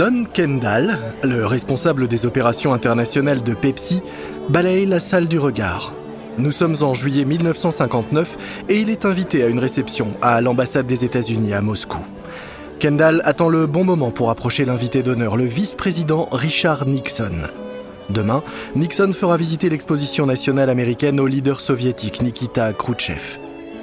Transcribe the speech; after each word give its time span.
Don 0.00 0.24
Kendall, 0.24 0.98
le 1.22 1.44
responsable 1.44 2.08
des 2.08 2.24
opérations 2.24 2.72
internationales 2.72 3.42
de 3.42 3.52
Pepsi, 3.52 4.00
balaye 4.48 4.86
la 4.86 4.98
salle 4.98 5.28
du 5.28 5.38
regard. 5.38 5.92
Nous 6.38 6.52
sommes 6.52 6.76
en 6.80 6.94
juillet 6.94 7.26
1959 7.26 8.64
et 8.70 8.80
il 8.80 8.88
est 8.88 9.04
invité 9.04 9.42
à 9.42 9.48
une 9.48 9.58
réception 9.58 10.14
à 10.22 10.40
l'ambassade 10.40 10.86
des 10.86 11.04
États-Unis 11.04 11.52
à 11.52 11.60
Moscou. 11.60 11.98
Kendall 12.78 13.20
attend 13.26 13.50
le 13.50 13.66
bon 13.66 13.84
moment 13.84 14.10
pour 14.10 14.30
approcher 14.30 14.64
l'invité 14.64 15.02
d'honneur, 15.02 15.36
le 15.36 15.44
vice-président 15.44 16.30
Richard 16.32 16.86
Nixon. 16.86 17.50
Demain, 18.08 18.42
Nixon 18.76 19.12
fera 19.12 19.36
visiter 19.36 19.68
l'exposition 19.68 20.24
nationale 20.24 20.70
américaine 20.70 21.20
au 21.20 21.26
leader 21.26 21.60
soviétique 21.60 22.22
Nikita 22.22 22.72
Khrouchtchev. 22.72 23.38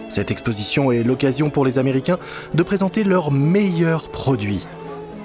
Cette 0.10 0.32
exposition 0.32 0.92
est 0.92 1.04
l'occasion 1.04 1.52
pour 1.52 1.64
les 1.64 1.78
Américains 1.78 2.18
de 2.56 2.64
présenter 2.64 3.04
leurs 3.04 3.32
meilleurs 3.32 4.10
produits. 4.10 4.66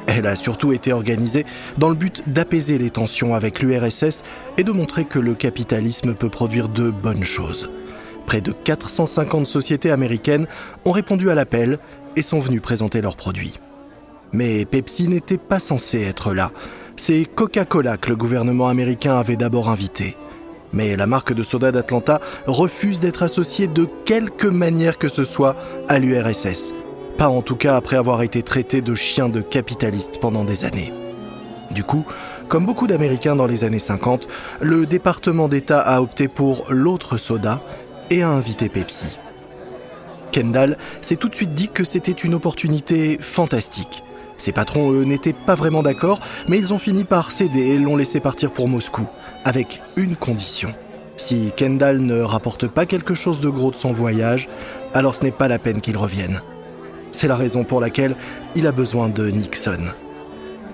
Elle 0.07 0.27
a 0.27 0.37
surtout 0.37 0.73
été 0.73 0.93
organisée 0.93 1.47
dans 1.79 1.89
le 1.89 1.95
but 1.95 2.23
d'apaiser 2.27 2.79
les 2.79 2.91
tensions 2.91 3.35
avec 3.35 3.61
l'URSS 3.61 4.23
et 4.59 4.65
de 4.65 4.73
montrer 4.73 5.05
que 5.05 5.19
le 5.19 5.35
capitalisme 5.35 6.15
peut 6.15 6.29
produire 6.29 6.69
de 6.69 6.91
bonnes 6.91 7.25
choses. 7.25 7.71
Près 8.27 8.41
de 8.41 8.53
450 8.53 9.47
sociétés 9.47 9.91
américaines 9.91 10.47
ont 10.85 10.93
répondu 10.93 11.31
à 11.31 11.35
l'appel 11.35 11.79
et 12.17 12.23
sont 12.23 12.41
venues 12.41 12.61
présenter 12.61 13.01
leurs 13.01 13.17
produits. 13.17 13.55
Mais 14.33 14.65
Pepsi 14.65 15.09
n'était 15.09 15.39
pas 15.39 15.61
censé 15.61 16.01
être 16.03 16.33
là. 16.33 16.51
C'est 16.97 17.25
Coca-Cola 17.25 17.97
que 17.97 18.11
le 18.11 18.17
gouvernement 18.17 18.69
américain 18.69 19.19
avait 19.19 19.37
d'abord 19.37 19.69
invité. 19.69 20.17
Mais 20.73 20.97
la 20.97 21.07
marque 21.07 21.35
de 21.35 21.43
soda 21.43 21.71
d'Atlanta 21.71 22.21
refuse 22.47 23.01
d'être 23.01 23.23
associée 23.23 23.67
de 23.67 23.87
quelque 24.05 24.47
manière 24.47 24.99
que 24.99 25.09
ce 25.09 25.25
soit 25.25 25.57
à 25.89 25.99
l'URSS. 25.99 26.73
Pas 27.19 27.29
en 27.29 27.43
tout 27.43 27.57
cas 27.57 27.77
après 27.77 27.97
avoir 27.97 28.23
été 28.23 28.43
traité 28.43 28.83
de 28.83 28.95
chien 28.95 29.29
de 29.29 29.41
capitaliste 29.41 30.19
pendant 30.21 30.45
des 30.45 30.65
années. 30.65 30.93
Du 31.71 31.85
coup, 31.85 32.05
comme 32.49 32.67
beaucoup 32.67 32.87
d'Américains 32.87 33.37
dans 33.37 33.47
les 33.47 33.65
années 33.65 33.79
50, 33.79 34.29
le 34.61 34.87
département 34.87 35.49
d'État 35.49 35.81
a 35.81 36.03
opté 36.03 36.29
pour 36.29 36.67
l'autre 36.69 37.17
soda 37.17 37.61
et 38.11 38.23
a 38.23 38.29
invité 38.29 38.69
Pepsi. 38.69 39.17
Kendall 40.33 40.77
s'est 41.01 41.17
tout 41.17 41.29
de 41.29 41.35
suite 41.35 41.55
dit 41.55 41.69
que 41.69 41.85
c'était 41.85 42.13
une 42.13 42.35
opportunité 42.35 43.19
fantastique. 43.21 44.03
Ses 44.39 44.53
patrons, 44.53 44.93
eux, 44.93 45.05
n'étaient 45.05 45.35
pas 45.35 45.55
vraiment 45.55 45.83
d'accord, 45.83 46.21
mais 46.49 46.59
ils 46.59 46.75
ont 46.75 46.79
fini 46.79 47.05
par 47.05 47.31
céder 47.31 47.61
et 47.61 47.79
l'ont 47.79 47.97
laissé 47.97 48.19
partir 48.19 48.51
pour 48.51 48.67
Moscou, 48.67 49.07
avec 49.45 49.83
une 49.97 50.17
condition. 50.17 50.75
Si 51.17 51.53
Kendall 51.57 52.01
ne 52.01 52.21
rapporte 52.21 52.67
pas 52.67 52.87
quelque 52.87 53.15
chose 53.15 53.41
de 53.41 53.49
gros 53.49 53.71
de 53.71 53.77
son 53.77 53.93
voyage, 53.93 54.49
alors 54.95 55.15
ce 55.15 55.23
n'est 55.23 55.31
pas 55.31 55.49
la 55.49 55.59
peine 55.59 55.81
qu'il 55.81 55.97
revienne. 55.97 56.41
C'est 57.13 57.29
la 57.29 57.37
raison 57.37 57.65
pour 57.65 57.81
laquelle 57.81 58.17
il 58.55 58.67
a 58.67 58.73
besoin 58.73 59.09
de 59.09 59.29
Nixon. 59.29 59.85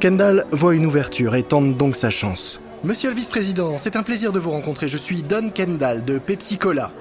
Kendall 0.00 0.46
voit 0.52 0.74
une 0.74 0.86
ouverture 0.86 1.34
et 1.34 1.42
tente 1.42 1.76
donc 1.76 1.96
sa 1.96 2.10
chance. 2.10 2.60
Monsieur 2.84 3.10
le 3.10 3.16
vice-président, 3.16 3.76
c'est 3.76 3.96
un 3.96 4.04
plaisir 4.04 4.32
de 4.32 4.38
vous 4.38 4.52
rencontrer. 4.52 4.86
Je 4.86 4.96
suis 4.96 5.22
Don 5.22 5.50
Kendall 5.50 6.04
de 6.04 6.18
Pepsi 6.18 6.58
Cola. 6.58 6.92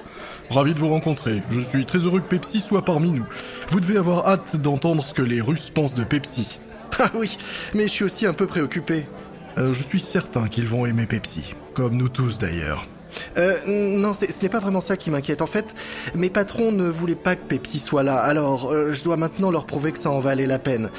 Ravi 0.50 0.74
de 0.74 0.80
vous 0.80 0.90
rencontrer. 0.90 1.44
Je 1.52 1.60
suis 1.60 1.86
très 1.86 2.00
heureux 2.00 2.20
que 2.20 2.28
Pepsi 2.28 2.60
soit 2.60 2.84
parmi 2.84 3.12
nous. 3.12 3.26
Vous 3.70 3.80
devez 3.80 3.98
avoir 3.98 4.28
hâte 4.28 4.56
d'entendre 4.56 5.06
ce 5.06 5.14
que 5.14 5.22
les 5.22 5.42
Russes 5.42 5.70
pensent 5.70 5.94
de 5.94 6.04
Pepsi. 6.04 6.60
Ah 7.00 7.12
oui, 7.14 7.38
mais 7.76 7.84
je 7.84 7.92
suis 7.92 8.06
aussi 8.06 8.26
un 8.26 8.34
peu 8.34 8.48
préoccupé. 8.48 9.06
Euh, 9.60 9.72
je 9.72 9.84
suis 9.84 10.00
certain 10.00 10.48
qu'ils 10.48 10.68
vont 10.68 10.88
aimer 10.88 11.06
Pepsi. 11.06 11.54
Comme 11.76 11.96
nous 11.96 12.10
tous 12.10 12.40
d'ailleurs. 12.40 12.88
Euh, 13.38 13.58
non, 13.68 14.14
ce 14.14 14.26
n'est 14.42 14.50
pas 14.50 14.60
vraiment 14.60 14.82
ça 14.82 14.98
qui 14.98 15.10
m'inquiète. 15.10 15.42
En 15.42 15.48
fait, 15.48 15.76
mes 16.16 16.30
patrons 16.30 16.72
ne 16.72 16.88
voulaient 16.88 17.16
pas 17.16 17.36
que 17.36 17.46
Pepsi 17.46 17.80
soit 17.80 18.04
là, 18.04 18.18
alors 18.18 18.72
euh, 18.72 18.94
je 18.94 19.04
dois 19.04 19.18
maintenant 19.18 19.52
leur 19.52 19.66
prouver 19.66 19.92
que 19.92 20.00
ça 20.00 20.10
en 20.10 20.20
valait 20.20 20.48
la 20.48 20.60
peine. 20.60 20.90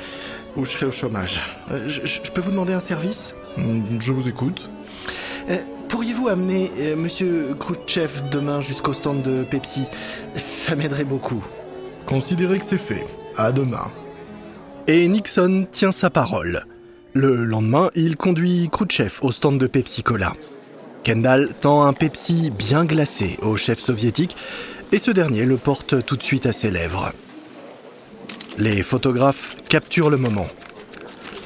Ou 0.57 0.65
je 0.65 0.71
serai 0.73 0.87
au 0.87 0.91
chômage. 0.91 1.41
Euh, 1.71 1.89
je, 1.89 2.31
peux 2.31 2.41
vous 2.41 2.51
demander 2.51 2.73
un 2.73 2.81
service? 2.81 3.35
Hmm, 3.57 3.83
Je 4.01 4.13
vous 4.13 4.29
écoute. 4.29 4.71
Pourriez-vous 5.89 6.29
amener 6.29 6.71
Monsieur 6.97 7.57
Khrouchtchev 7.59 8.29
demain 8.31 8.61
jusqu'au 8.61 8.93
stand 8.93 9.23
de 9.23 9.43
Pepsi? 9.43 9.87
Ça 10.37 10.77
m'aiderait 10.77 11.05
beaucoup. 11.05 11.43
Considérez 12.05 12.59
que 12.59 12.65
c'est 12.67 12.77
fait. 12.77 13.07
À 13.39 13.53
demain. 13.53 13.91
Et 14.87 15.09
Nixon 15.09 15.67
tient 15.73 15.93
sa 15.93 16.11
parole. 16.11 16.67
Le 17.15 17.45
lendemain, 17.45 17.91
il 17.95 18.17
conduit 18.17 18.69
Khrouchtchev 18.71 19.15
au 19.23 19.33
stand 19.33 19.59
de 19.59 19.67
Pepsi 19.67 20.03
Cola. 20.03 20.35
Kendall 21.05 21.51
tend 21.61 21.85
un 21.85 21.93
Pepsi 21.93 22.51
bien 22.51 22.85
glacé 22.85 23.39
au 23.43 23.57
chef 23.57 23.81
soviétique 23.81 24.37
et 24.93 24.99
ce 24.99 25.11
dernier 25.11 25.45
le 25.45 25.57
porte 25.57 26.05
tout 26.05 26.17
de 26.17 26.23
suite 26.23 26.47
à 26.47 26.53
ses 26.53 26.71
lèvres. 26.71 27.13
Les 28.59 28.83
photographes 28.83 29.57
capturent 29.69 30.11
le 30.11 30.17
moment. 30.17 30.47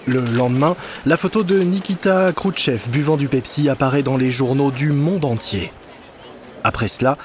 Le 0.07 0.25
lendemain, 0.37 0.75
la 1.07 1.17
photo 1.17 1.45
de 1.45 1.59
Nikita 1.61 2.33
Khrouchtchev 2.33 2.89
buvant 2.91 3.17
du 3.17 3.29
Pepsi 3.29 3.69
apparaît 3.69 4.03
dans 4.03 4.17
les 4.17 4.31
journaux 4.31 4.71
du 4.71 4.91
monde 4.91 5.25
entier. 5.25 5.73
Après 6.65 6.89
cela, 6.89 7.19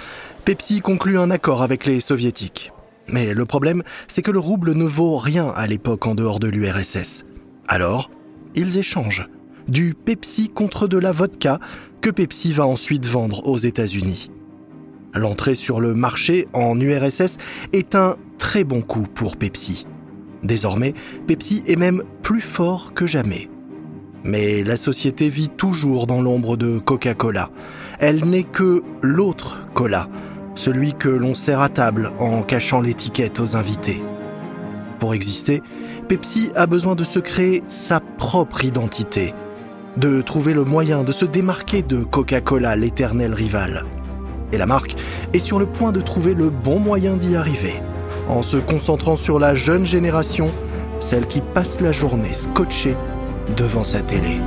Pepsi 0.46 0.82
conclut 0.82 1.18
un 1.18 1.32
accord 1.32 1.64
avec 1.64 1.86
les 1.86 2.00
soviétiques. 2.00 2.72
Mais 3.08 3.34
le 3.34 3.46
problème, 3.46 3.84
c'est 4.08 4.22
que 4.22 4.32
le 4.32 4.40
rouble 4.40 4.74
ne 4.74 4.84
vaut 4.84 5.18
rien 5.18 5.54
à 5.56 5.66
l'époque 5.66 6.06
en 6.06 6.16
dehors 6.16 6.40
de 6.40 6.48
l'URSS. 6.48 7.24
Alors, 7.68 8.12
ils 8.54 8.78
échangent 8.78 9.28
du 9.68 9.94
Pepsi 9.94 10.50
contre 10.50 10.88
de 10.88 10.98
la 10.98 11.12
vodka 11.12 11.60
que 12.02 12.10
Pepsi 12.10 12.52
va 12.52 12.66
ensuite 12.66 13.06
vendre 13.06 13.48
aux 13.48 13.58
États-Unis. 13.58 14.32
L'entrée 15.14 15.56
sur 15.56 15.80
le 15.80 15.94
marché 15.94 16.48
en 16.54 16.80
URSS 16.80 17.38
est 17.74 17.96
un 17.96 18.18
très 18.38 18.64
bon 18.64 18.82
coup 18.82 19.06
pour 19.14 19.38
Pepsi. 19.38 19.88
Désormais, 20.44 20.94
Pepsi 21.26 21.64
est 21.68 21.76
même 21.76 22.04
plus 22.22 22.42
fort 22.42 22.94
que 22.94 23.08
jamais. 23.08 23.50
Mais 24.24 24.64
la 24.64 24.76
société 24.76 25.30
vit 25.30 25.50
toujours 25.50 26.06
dans 26.06 26.22
l'ombre 26.22 26.58
de 26.58 26.80
Coca-Cola. 26.80 27.50
Elle 28.00 28.26
n'est 28.26 28.44
que 28.44 28.84
l'autre 29.02 29.60
cola, 29.74 30.08
celui 30.56 30.94
que 30.94 31.10
l'on 31.10 31.34
sert 31.34 31.62
à 31.62 31.70
table 31.70 32.12
en 32.20 32.42
cachant 32.42 32.82
l'étiquette 32.82 33.40
aux 33.40 33.56
invités. 33.56 34.02
Pour 35.00 35.14
exister, 35.14 35.62
Pepsi 36.08 36.52
a 36.56 36.68
besoin 36.68 36.96
de 36.96 37.04
se 37.04 37.20
créer 37.20 37.64
sa 37.68 38.00
propre 38.00 38.66
identité, 38.66 39.34
de 39.98 40.22
trouver 40.22 40.54
le 40.54 40.64
moyen 40.64 41.04
de 41.04 41.12
se 41.12 41.26
démarquer 41.26 41.82
de 41.82 42.04
Coca-Cola, 42.04 42.76
l'éternel 42.76 43.34
rival. 43.34 43.86
Et 44.52 44.58
la 44.58 44.66
marque 44.66 44.96
est 45.34 45.40
sur 45.40 45.60
le 45.60 45.66
point 45.66 45.92
de 45.92 46.02
trouver 46.02 46.34
le 46.34 46.50
bon 46.50 46.80
moyen 46.80 47.18
d'y 47.18 47.36
arriver, 47.36 47.82
en 48.30 48.42
se 48.42 48.58
concentrant 48.58 49.16
sur 49.16 49.40
la 49.40 49.56
jeune 49.56 49.86
génération, 49.86 50.52
celle 51.00 51.28
qui 51.28 51.42
passe 51.42 51.82
la 51.82 51.92
journée 51.92 52.34
scotchée 52.34 52.96
devant 53.56 53.84
sa 53.84 54.02
télé. 54.02 54.40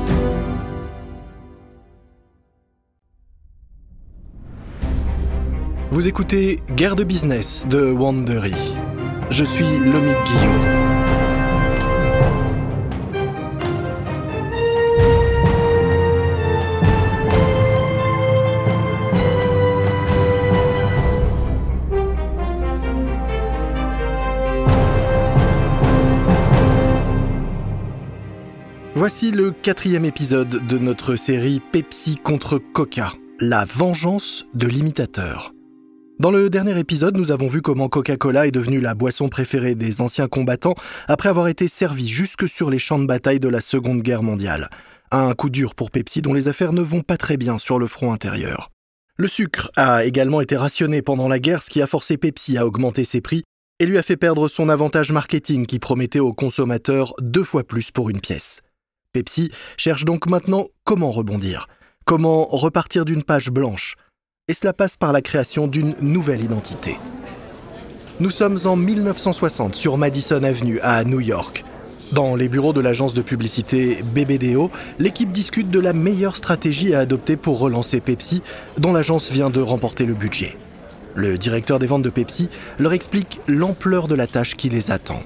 Vous 5.91 6.07
écoutez 6.07 6.63
Guerre 6.77 6.95
de 6.95 7.03
business 7.03 7.67
de 7.69 7.91
Wandery. 7.91 8.55
Je 9.31 9.45
suis 9.45 9.65
Lomique 9.65 10.25
Guillaume. 10.25 11.00
Voici 29.01 29.31
le 29.31 29.51
quatrième 29.51 30.05
épisode 30.05 30.67
de 30.67 30.77
notre 30.77 31.17
série 31.17 31.63
Pepsi 31.73 32.19
contre 32.19 32.59
Coca, 32.59 33.15
la 33.39 33.65
vengeance 33.65 34.45
de 34.53 34.67
l'imitateur. 34.67 35.55
Dans 36.19 36.31
le 36.31 36.51
dernier 36.51 36.79
épisode, 36.79 37.17
nous 37.17 37.33
avons 37.33 37.47
vu 37.47 37.63
comment 37.63 37.89
Coca-Cola 37.89 38.47
est 38.47 38.51
devenue 38.51 38.83
la 38.83 38.95
boisson 38.95 39.31
préférée 39.31 39.75
des 39.75 40.03
anciens 40.03 40.29
combattants 40.29 40.75
après 41.09 41.31
avoir 41.31 41.49
été 41.49 41.67
servi 41.67 42.09
jusque 42.09 42.47
sur 42.47 42.69
les 42.69 42.79
champs 42.79 42.99
de 42.99 43.07
bataille 43.07 43.41
de 43.41 43.49
la 43.49 43.63
Seconde 43.63 44.03
Guerre 44.03 44.23
mondiale. 44.23 44.69
Un 45.11 45.33
coup 45.33 45.49
dur 45.49 45.75
pour 45.75 45.91
Pepsi 45.91 46.21
dont 46.21 46.35
les 46.35 46.49
affaires 46.49 46.75
ne 46.75 46.83
vont 46.83 47.01
pas 47.01 47.17
très 47.17 47.39
bien 47.39 47.57
sur 47.57 47.79
le 47.79 47.87
front 47.87 48.13
intérieur. 48.13 48.69
Le 49.17 49.29
sucre 49.29 49.71
a 49.77 50.05
également 50.05 50.43
été 50.43 50.59
rationné 50.59 51.01
pendant 51.01 51.29
la 51.29 51.39
guerre, 51.39 51.63
ce 51.63 51.71
qui 51.71 51.81
a 51.81 51.87
forcé 51.87 52.19
Pepsi 52.19 52.59
à 52.59 52.67
augmenter 52.67 53.05
ses 53.05 53.23
prix 53.23 53.45
et 53.79 53.87
lui 53.87 53.97
a 53.97 54.03
fait 54.03 54.19
perdre 54.19 54.47
son 54.47 54.69
avantage 54.69 55.11
marketing 55.11 55.65
qui 55.65 55.79
promettait 55.79 56.19
aux 56.19 56.35
consommateurs 56.35 57.15
deux 57.19 57.45
fois 57.45 57.65
plus 57.65 57.91
pour 57.91 58.11
une 58.11 58.21
pièce. 58.21 58.61
Pepsi 59.13 59.51
cherche 59.77 60.05
donc 60.05 60.29
maintenant 60.29 60.69
comment 60.85 61.11
rebondir, 61.11 61.67
comment 62.05 62.47
repartir 62.47 63.05
d'une 63.05 63.25
page 63.25 63.51
blanche. 63.51 63.97
Et 64.47 64.55
cela 64.55 64.73
passe 64.73 64.97
par 64.97 65.13
la 65.13 65.21
création 65.21 65.67
d'une 65.67 65.97
nouvelle 66.01 66.43
identité. 66.43 66.97
Nous 68.21 68.31
sommes 68.31 68.59
en 68.67 68.77
1960 68.77 69.75
sur 69.75 69.97
Madison 69.97 70.43
Avenue 70.45 70.79
à 70.81 71.03
New 71.03 71.21
York. 71.21 71.65
Dans 72.13 72.37
les 72.37 72.49
bureaux 72.49 72.73
de 72.73 72.81
l'agence 72.81 73.15
de 73.15 73.23
publicité 73.23 74.03
BBDO, 74.15 74.71
l'équipe 75.01 75.33
discute 75.33 75.71
de 75.71 75.81
la 75.81 75.93
meilleure 75.93 76.37
stratégie 76.37 76.95
à 76.95 77.01
adopter 77.01 77.37
pour 77.37 77.59
relancer 77.59 78.01
Pepsi, 78.01 78.43
dont 78.79 78.93
l'agence 78.93 79.31
vient 79.31 79.51
de 79.51 79.61
remporter 79.61 80.07
le 80.07 80.15
budget. 80.15 80.57
Le 81.17 81.37
directeur 81.37 81.81
des 81.81 81.87
ventes 81.87 82.03
de 82.03 82.11
Pepsi 82.11 82.49
leur 82.79 82.93
explique 82.93 83.41
l'ampleur 83.49 84.07
de 84.07 84.15
la 84.15 84.29
tâche 84.29 84.57
qui 84.57 84.69
les 84.69 84.93
attend. 84.93 85.23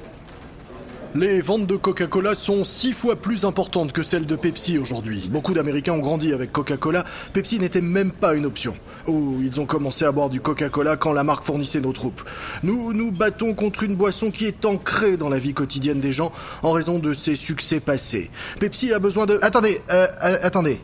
Les 1.17 1.41
ventes 1.41 1.69
de 1.69 1.77
Coca-Cola 1.77 2.35
sont 2.35 2.65
six 2.65 2.93
fois 2.93 3.15
plus 3.15 3.45
importantes 3.45 3.93
que 3.93 4.03
celles 4.03 4.27
de 4.27 4.35
Pepsi 4.35 4.79
aujourd'hui. 4.79 5.29
Beaucoup 5.31 5.55
d'Américains 5.55 5.93
ont 5.93 6.01
grandi 6.01 6.33
avec 6.33 6.51
Coca-Cola. 6.51 7.05
Pepsi 7.33 7.61
n'était 7.61 7.81
même 7.81 8.11
pas 8.11 8.35
une 8.35 8.45
option. 8.45 8.75
Ou 9.07 9.39
ils 9.41 9.61
ont 9.61 9.65
commencé 9.65 10.05
à 10.05 10.11
boire 10.11 10.29
du 10.29 10.41
Coca-Cola 10.41 10.97
quand 10.97 11.13
la 11.13 11.23
marque 11.23 11.45
fournissait 11.45 11.81
nos 11.81 11.93
troupes. 11.93 12.29
Nous 12.65 12.93
nous 12.93 13.13
battons 13.13 13.55
contre 13.55 13.85
une 13.85 13.95
boisson 13.95 14.33
qui 14.33 14.47
est 14.47 14.65
ancrée 14.65 15.17
dans 15.17 15.29
la 15.29 15.39
vie 15.39 15.55
quotidienne 15.55 16.01
des 16.01 16.11
gens 16.11 16.33
en 16.65 16.73
raison 16.73 16.99
de 16.99 17.13
ses 17.13 17.37
succès 17.37 17.79
passés. 17.79 18.29
Pepsi 18.59 18.93
a 18.93 18.99
besoin 18.99 19.27
de... 19.27 19.39
Attendez, 19.41 19.83
euh, 19.91 20.09
euh, 20.21 20.39
attendez. 20.43 20.81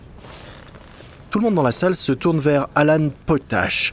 Tout 1.30 1.40
le 1.40 1.44
monde 1.46 1.56
dans 1.56 1.64
la 1.64 1.72
salle 1.72 1.96
se 1.96 2.12
tourne 2.12 2.38
vers 2.38 2.68
Alan 2.76 3.10
Potash. 3.26 3.92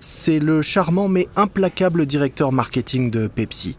C'est 0.00 0.38
le 0.38 0.60
charmant 0.60 1.08
mais 1.08 1.28
implacable 1.34 2.04
directeur 2.04 2.52
marketing 2.52 3.10
de 3.10 3.26
Pepsi. 3.26 3.78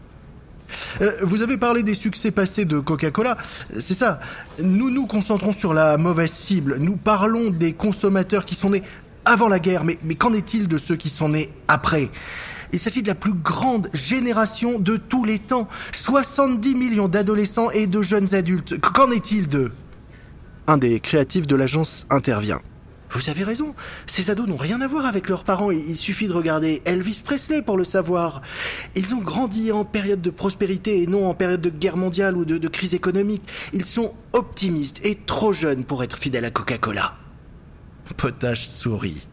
Euh, 1.00 1.12
vous 1.22 1.42
avez 1.42 1.56
parlé 1.56 1.82
des 1.82 1.94
succès 1.94 2.30
passés 2.30 2.64
de 2.64 2.78
Coca-Cola. 2.78 3.36
C'est 3.78 3.94
ça. 3.94 4.20
Nous 4.60 4.90
nous 4.90 5.06
concentrons 5.06 5.52
sur 5.52 5.74
la 5.74 5.96
mauvaise 5.96 6.32
cible. 6.32 6.76
Nous 6.78 6.96
parlons 6.96 7.50
des 7.50 7.72
consommateurs 7.72 8.44
qui 8.44 8.54
sont 8.54 8.70
nés 8.70 8.82
avant 9.24 9.48
la 9.48 9.58
guerre. 9.58 9.84
Mais, 9.84 9.98
mais 10.04 10.14
qu'en 10.14 10.32
est-il 10.32 10.68
de 10.68 10.78
ceux 10.78 10.96
qui 10.96 11.08
sont 11.08 11.30
nés 11.30 11.50
après? 11.68 12.10
Il 12.72 12.78
s'agit 12.78 13.02
de 13.02 13.08
la 13.08 13.14
plus 13.14 13.32
grande 13.32 13.88
génération 13.92 14.78
de 14.78 14.96
tous 14.96 15.24
les 15.24 15.38
temps. 15.38 15.68
70 15.92 16.74
millions 16.74 17.08
d'adolescents 17.08 17.70
et 17.70 17.86
de 17.86 18.00
jeunes 18.00 18.34
adultes. 18.34 18.80
Qu'en 18.80 19.10
est-il 19.10 19.48
d'eux? 19.48 19.72
Un 20.66 20.78
des 20.78 21.00
créatifs 21.00 21.46
de 21.46 21.56
l'agence 21.56 22.06
intervient. 22.10 22.60
Vous 23.12 23.28
avez 23.28 23.42
raison, 23.42 23.74
ces 24.06 24.30
ados 24.30 24.46
n'ont 24.46 24.56
rien 24.56 24.80
à 24.80 24.86
voir 24.86 25.04
avec 25.04 25.28
leurs 25.28 25.42
parents, 25.42 25.72
il 25.72 25.96
suffit 25.96 26.28
de 26.28 26.32
regarder 26.32 26.80
Elvis 26.84 27.22
Presley 27.24 27.60
pour 27.60 27.76
le 27.76 27.82
savoir. 27.82 28.40
Ils 28.94 29.14
ont 29.14 29.20
grandi 29.20 29.72
en 29.72 29.84
période 29.84 30.22
de 30.22 30.30
prospérité 30.30 31.02
et 31.02 31.06
non 31.06 31.28
en 31.28 31.34
période 31.34 31.60
de 31.60 31.70
guerre 31.70 31.96
mondiale 31.96 32.36
ou 32.36 32.44
de, 32.44 32.68
crise 32.68 32.94
économique. 32.94 33.42
Ils 33.72 33.84
sont 33.84 34.14
optimistes 34.32 35.04
et 35.04 35.16
trop 35.26 35.52
jeunes 35.52 35.84
pour 35.84 36.04
être 36.04 36.16
fidèles 36.16 36.44
à 36.44 36.50
Coca-Cola. 36.50 37.14
Potache 38.16 38.66
sourit. 38.66 39.26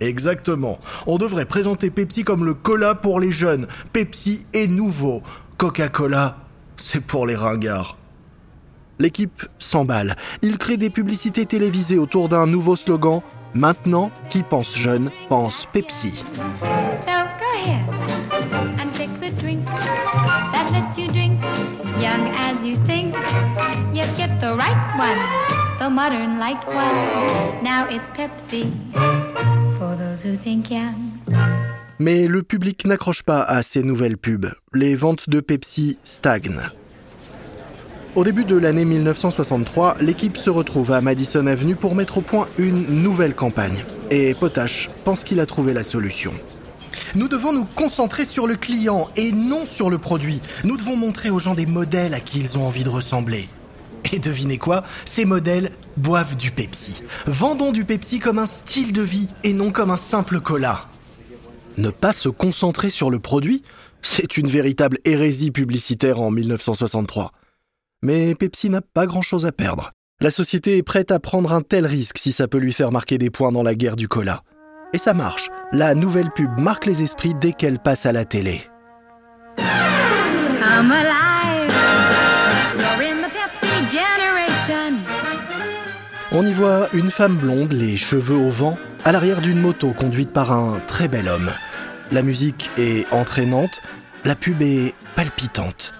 Exactement. 0.00 0.78
On 1.06 1.18
devrait 1.18 1.46
présenter 1.46 1.90
Pepsi 1.90 2.22
comme 2.22 2.44
le 2.44 2.54
cola 2.54 2.94
pour 2.94 3.18
les 3.18 3.32
jeunes. 3.32 3.66
Pepsi 3.92 4.46
est 4.52 4.66
nouveau. 4.68 5.22
Coca-Cola, 5.56 6.36
c'est 6.76 7.00
pour 7.00 7.26
les 7.26 7.36
ringards. 7.36 7.96
L'équipe 8.98 9.46
s'emballe. 9.58 10.16
Il 10.42 10.58
crée 10.58 10.76
des 10.76 10.90
publicités 10.90 11.46
télévisées 11.46 11.98
autour 11.98 12.28
d'un 12.28 12.46
nouveau 12.46 12.76
slogan. 12.76 13.20
Maintenant, 13.54 14.10
qui 14.28 14.42
pense 14.42 14.76
jeune 14.76 15.10
pense 15.28 15.66
Pepsi. 15.72 16.24
Mais 31.98 32.26
le 32.26 32.42
public 32.42 32.84
n'accroche 32.84 33.22
pas 33.22 33.42
à 33.42 33.62
ces 33.62 33.82
nouvelles 33.82 34.18
pubs. 34.18 34.52
Les 34.74 34.94
ventes 34.96 35.30
de 35.30 35.40
Pepsi 35.40 35.98
stagnent. 36.04 36.60
Au 38.16 38.24
début 38.24 38.46
de 38.46 38.56
l'année 38.56 38.86
1963, 38.86 39.98
l'équipe 40.00 40.38
se 40.38 40.48
retrouve 40.48 40.90
à 40.92 41.02
Madison 41.02 41.46
Avenue 41.46 41.76
pour 41.76 41.94
mettre 41.94 42.16
au 42.16 42.20
point 42.22 42.48
une 42.56 43.02
nouvelle 43.02 43.34
campagne. 43.34 43.84
Et 44.10 44.32
Potash 44.32 44.88
pense 45.04 45.22
qu'il 45.22 45.38
a 45.38 45.44
trouvé 45.44 45.74
la 45.74 45.84
solution. 45.84 46.32
Nous 47.14 47.28
devons 47.28 47.52
nous 47.52 47.66
concentrer 47.66 48.24
sur 48.24 48.46
le 48.46 48.56
client 48.56 49.10
et 49.16 49.32
non 49.32 49.66
sur 49.66 49.90
le 49.90 49.98
produit. 49.98 50.40
Nous 50.64 50.78
devons 50.78 50.96
montrer 50.96 51.28
aux 51.28 51.38
gens 51.38 51.54
des 51.54 51.66
modèles 51.66 52.14
à 52.14 52.20
qui 52.20 52.40
ils 52.40 52.56
ont 52.56 52.66
envie 52.66 52.84
de 52.84 52.88
ressembler. 52.88 53.50
Et 54.10 54.18
devinez 54.18 54.56
quoi? 54.56 54.82
Ces 55.04 55.26
modèles 55.26 55.72
boivent 55.98 56.36
du 56.36 56.50
Pepsi. 56.50 57.02
Vendons 57.26 57.70
du 57.70 57.84
Pepsi 57.84 58.18
comme 58.18 58.38
un 58.38 58.46
style 58.46 58.94
de 58.94 59.02
vie 59.02 59.28
et 59.44 59.52
non 59.52 59.72
comme 59.72 59.90
un 59.90 59.98
simple 59.98 60.40
cola. 60.40 60.86
Ne 61.76 61.90
pas 61.90 62.14
se 62.14 62.30
concentrer 62.30 62.88
sur 62.88 63.10
le 63.10 63.18
produit 63.18 63.62
C'est 64.00 64.38
une 64.38 64.48
véritable 64.48 65.00
hérésie 65.04 65.50
publicitaire 65.50 66.18
en 66.18 66.30
1963. 66.30 67.32
Mais 68.02 68.34
Pepsi 68.34 68.68
n'a 68.68 68.82
pas 68.82 69.06
grand-chose 69.06 69.46
à 69.46 69.52
perdre. 69.52 69.92
La 70.20 70.30
société 70.30 70.76
est 70.76 70.82
prête 70.82 71.10
à 71.10 71.20
prendre 71.20 71.52
un 71.52 71.62
tel 71.62 71.86
risque 71.86 72.18
si 72.18 72.32
ça 72.32 72.48
peut 72.48 72.58
lui 72.58 72.72
faire 72.72 72.92
marquer 72.92 73.18
des 73.18 73.30
points 73.30 73.52
dans 73.52 73.62
la 73.62 73.74
guerre 73.74 73.96
du 73.96 74.08
cola. 74.08 74.42
Et 74.92 74.98
ça 74.98 75.12
marche. 75.14 75.48
La 75.72 75.94
nouvelle 75.94 76.30
pub 76.30 76.58
marque 76.58 76.86
les 76.86 77.02
esprits 77.02 77.34
dès 77.34 77.52
qu'elle 77.52 77.78
passe 77.78 78.06
à 78.06 78.12
la 78.12 78.24
télé. 78.24 78.62
On 86.32 86.44
y 86.44 86.52
voit 86.52 86.88
une 86.92 87.10
femme 87.10 87.36
blonde, 87.36 87.72
les 87.72 87.96
cheveux 87.96 88.36
au 88.36 88.50
vent, 88.50 88.78
à 89.04 89.12
l'arrière 89.12 89.40
d'une 89.40 89.60
moto 89.60 89.92
conduite 89.92 90.32
par 90.32 90.52
un 90.52 90.80
très 90.86 91.08
bel 91.08 91.28
homme. 91.28 91.50
La 92.10 92.22
musique 92.22 92.70
est 92.78 93.12
entraînante, 93.12 93.80
la 94.24 94.34
pub 94.34 94.62
est 94.62 94.94
palpitante. 95.14 95.94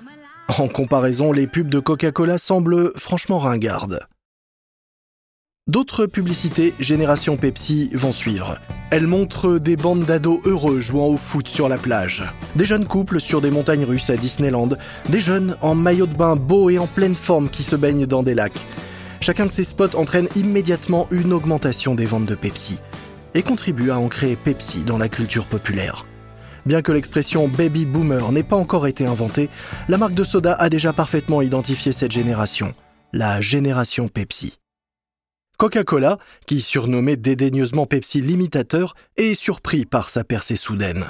En 0.48 0.68
comparaison, 0.68 1.32
les 1.32 1.46
pubs 1.46 1.68
de 1.68 1.80
Coca-Cola 1.80 2.38
semblent 2.38 2.92
franchement 2.96 3.38
ringardes. 3.38 4.06
D'autres 5.68 6.06
publicités 6.06 6.72
Génération 6.78 7.36
Pepsi 7.36 7.90
vont 7.92 8.12
suivre. 8.12 8.60
Elles 8.92 9.08
montrent 9.08 9.58
des 9.58 9.76
bandes 9.76 10.04
d'ados 10.04 10.38
heureux 10.44 10.78
jouant 10.78 11.08
au 11.08 11.16
foot 11.16 11.48
sur 11.48 11.68
la 11.68 11.76
plage, 11.76 12.22
des 12.54 12.64
jeunes 12.64 12.86
couples 12.86 13.18
sur 13.18 13.40
des 13.40 13.50
montagnes 13.50 13.84
russes 13.84 14.08
à 14.08 14.16
Disneyland, 14.16 14.68
des 15.08 15.20
jeunes 15.20 15.56
en 15.62 15.74
maillot 15.74 16.06
de 16.06 16.14
bain 16.14 16.36
beau 16.36 16.70
et 16.70 16.78
en 16.78 16.86
pleine 16.86 17.16
forme 17.16 17.50
qui 17.50 17.64
se 17.64 17.74
baignent 17.74 18.06
dans 18.06 18.22
des 18.22 18.34
lacs. 18.34 18.64
Chacun 19.20 19.46
de 19.46 19.52
ces 19.52 19.64
spots 19.64 19.96
entraîne 19.96 20.28
immédiatement 20.36 21.08
une 21.10 21.32
augmentation 21.32 21.96
des 21.96 22.06
ventes 22.06 22.26
de 22.26 22.36
Pepsi 22.36 22.78
et 23.34 23.42
contribue 23.42 23.90
à 23.90 23.98
ancrer 23.98 24.36
Pepsi 24.36 24.84
dans 24.84 24.98
la 24.98 25.08
culture 25.08 25.46
populaire. 25.46 26.06
Bien 26.66 26.82
que 26.82 26.90
l'expression 26.90 27.46
baby 27.46 27.86
boomer 27.86 28.32
n'ait 28.32 28.42
pas 28.42 28.56
encore 28.56 28.88
été 28.88 29.06
inventée, 29.06 29.48
la 29.88 29.98
marque 29.98 30.14
de 30.14 30.24
soda 30.24 30.52
a 30.52 30.68
déjà 30.68 30.92
parfaitement 30.92 31.40
identifié 31.40 31.92
cette 31.92 32.10
génération, 32.10 32.74
la 33.12 33.40
génération 33.40 34.08
Pepsi. 34.08 34.58
Coca-Cola, 35.58 36.18
qui 36.46 36.60
surnommait 36.60 37.16
dédaigneusement 37.16 37.86
Pepsi 37.86 38.20
l'imitateur, 38.20 38.96
est 39.16 39.36
surpris 39.36 39.86
par 39.86 40.10
sa 40.10 40.24
percée 40.24 40.56
soudaine. 40.56 41.04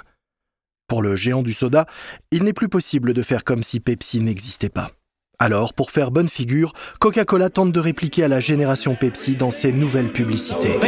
Pour 0.88 1.00
le 1.00 1.16
géant 1.16 1.42
du 1.42 1.54
soda, 1.54 1.86
il 2.30 2.44
n'est 2.44 2.52
plus 2.52 2.68
possible 2.68 3.14
de 3.14 3.22
faire 3.22 3.42
comme 3.42 3.62
si 3.62 3.80
Pepsi 3.80 4.20
n'existait 4.20 4.68
pas. 4.68 4.90
Alors, 5.38 5.74
pour 5.74 5.90
faire 5.90 6.10
bonne 6.10 6.28
figure, 6.28 6.72
Coca-Cola 6.98 7.50
tente 7.50 7.72
de 7.72 7.80
répliquer 7.80 8.24
à 8.24 8.28
la 8.28 8.40
génération 8.40 8.94
Pepsi 8.94 9.36
dans 9.36 9.50
ses 9.50 9.72
nouvelles 9.72 10.12
publicités. 10.12 10.78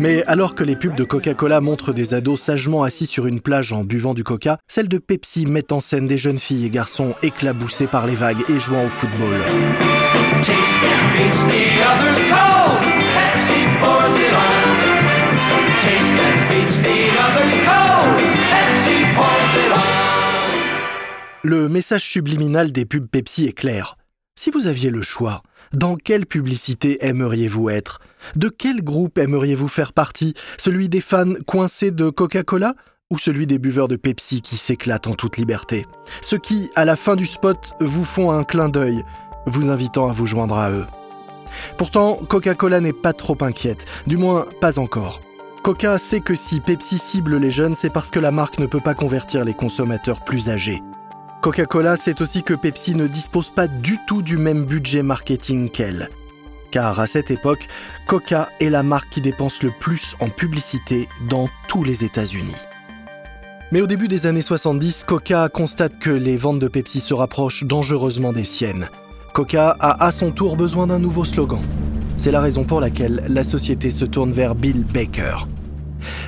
Mais 0.00 0.24
alors 0.24 0.54
que 0.54 0.64
les 0.64 0.76
pubs 0.76 0.96
de 0.96 1.04
Coca-Cola 1.04 1.60
montrent 1.60 1.92
des 1.92 2.14
ados 2.14 2.40
sagement 2.40 2.82
assis 2.82 3.04
sur 3.04 3.26
une 3.26 3.42
plage 3.42 3.74
en 3.74 3.84
buvant 3.84 4.14
du 4.14 4.24
coca, 4.24 4.58
celles 4.66 4.88
de 4.88 4.96
Pepsi 4.96 5.44
mettent 5.44 5.72
en 5.72 5.80
scène 5.80 6.06
des 6.06 6.16
jeunes 6.16 6.38
filles 6.38 6.64
et 6.64 6.70
garçons 6.70 7.14
éclaboussés 7.22 7.86
par 7.86 8.06
les 8.06 8.14
vagues 8.14 8.42
et 8.48 8.58
jouant 8.58 8.86
au 8.86 8.88
football. 8.88 9.36
Le 21.42 21.68
message 21.68 22.08
subliminal 22.08 22.72
des 22.72 22.86
pubs 22.86 23.06
Pepsi 23.06 23.44
est 23.44 23.52
clair. 23.52 23.98
Si 24.34 24.50
vous 24.50 24.66
aviez 24.66 24.88
le 24.88 25.02
choix, 25.02 25.42
dans 25.74 25.96
quelle 25.96 26.24
publicité 26.24 27.04
aimeriez-vous 27.04 27.68
être? 27.68 27.98
De 28.36 28.48
quel 28.48 28.82
groupe 28.82 29.18
aimeriez-vous 29.18 29.68
faire 29.68 29.92
partie? 29.92 30.34
Celui 30.58 30.88
des 30.88 31.00
fans 31.00 31.34
coincés 31.46 31.90
de 31.90 32.10
Coca-Cola 32.10 32.74
ou 33.10 33.18
celui 33.18 33.46
des 33.46 33.58
buveurs 33.58 33.88
de 33.88 33.96
Pepsi 33.96 34.42
qui 34.42 34.56
s'éclatent 34.56 35.06
en 35.06 35.14
toute 35.14 35.36
liberté? 35.36 35.86
Ceux 36.22 36.38
qui, 36.38 36.70
à 36.76 36.84
la 36.84 36.96
fin 36.96 37.16
du 37.16 37.26
spot, 37.26 37.74
vous 37.80 38.04
font 38.04 38.30
un 38.30 38.44
clin 38.44 38.68
d'œil, 38.68 39.02
vous 39.46 39.68
invitant 39.68 40.08
à 40.08 40.12
vous 40.12 40.26
joindre 40.26 40.56
à 40.56 40.70
eux. 40.70 40.86
Pourtant, 41.76 42.16
Coca-Cola 42.16 42.80
n'est 42.80 42.92
pas 42.92 43.12
trop 43.12 43.36
inquiète, 43.40 43.86
du 44.06 44.16
moins 44.16 44.46
pas 44.60 44.78
encore. 44.78 45.20
Coca 45.62 45.98
sait 45.98 46.20
que 46.20 46.34
si 46.34 46.60
Pepsi 46.60 46.98
cible 46.98 47.36
les 47.36 47.50
jeunes, 47.50 47.76
c'est 47.76 47.90
parce 47.90 48.10
que 48.10 48.20
la 48.20 48.30
marque 48.30 48.58
ne 48.58 48.66
peut 48.66 48.80
pas 48.80 48.94
convertir 48.94 49.44
les 49.44 49.54
consommateurs 49.54 50.24
plus 50.24 50.48
âgés. 50.48 50.82
Coca-Cola 51.42 51.96
sait 51.96 52.22
aussi 52.22 52.42
que 52.42 52.54
Pepsi 52.54 52.94
ne 52.94 53.06
dispose 53.06 53.50
pas 53.50 53.66
du 53.66 53.98
tout 54.06 54.22
du 54.22 54.36
même 54.36 54.64
budget 54.64 55.02
marketing 55.02 55.70
qu'elle. 55.70 56.08
Car 56.70 57.00
à 57.00 57.06
cette 57.06 57.30
époque, 57.30 57.66
Coca 58.06 58.48
est 58.60 58.70
la 58.70 58.82
marque 58.82 59.10
qui 59.10 59.20
dépense 59.20 59.62
le 59.62 59.70
plus 59.80 60.14
en 60.20 60.28
publicité 60.28 61.08
dans 61.28 61.48
tous 61.68 61.82
les 61.82 62.04
États-Unis. 62.04 62.56
Mais 63.72 63.80
au 63.80 63.86
début 63.86 64.08
des 64.08 64.26
années 64.26 64.42
70, 64.42 65.04
Coca 65.04 65.48
constate 65.48 65.98
que 65.98 66.10
les 66.10 66.36
ventes 66.36 66.58
de 66.58 66.68
Pepsi 66.68 67.00
se 67.00 67.14
rapprochent 67.14 67.64
dangereusement 67.64 68.32
des 68.32 68.44
siennes. 68.44 68.88
Coca 69.32 69.76
a 69.78 70.04
à 70.04 70.10
son 70.10 70.32
tour 70.32 70.56
besoin 70.56 70.88
d'un 70.88 70.98
nouveau 70.98 71.24
slogan. 71.24 71.60
C'est 72.16 72.32
la 72.32 72.40
raison 72.40 72.64
pour 72.64 72.80
laquelle 72.80 73.24
la 73.28 73.42
société 73.42 73.90
se 73.90 74.04
tourne 74.04 74.32
vers 74.32 74.54
Bill 74.54 74.84
Baker. 74.84 75.46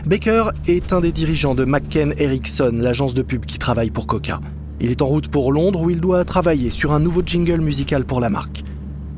Baker 0.06 0.50
est 0.66 0.92
un 0.92 1.00
des 1.00 1.12
dirigeants 1.12 1.54
de 1.54 1.64
McKen 1.64 2.14
Erickson, 2.16 2.72
l'agence 2.74 3.14
de 3.14 3.22
pub 3.22 3.44
qui 3.44 3.58
travaille 3.58 3.90
pour 3.90 4.06
Coca. 4.06 4.40
Il 4.80 4.90
est 4.90 5.02
en 5.02 5.06
route 5.06 5.28
pour 5.28 5.52
Londres 5.52 5.82
où 5.82 5.90
il 5.90 6.00
doit 6.00 6.24
travailler 6.24 6.70
sur 6.70 6.92
un 6.92 7.00
nouveau 7.00 7.22
jingle 7.24 7.60
musical 7.60 8.04
pour 8.04 8.20
la 8.20 8.30
marque. 8.30 8.64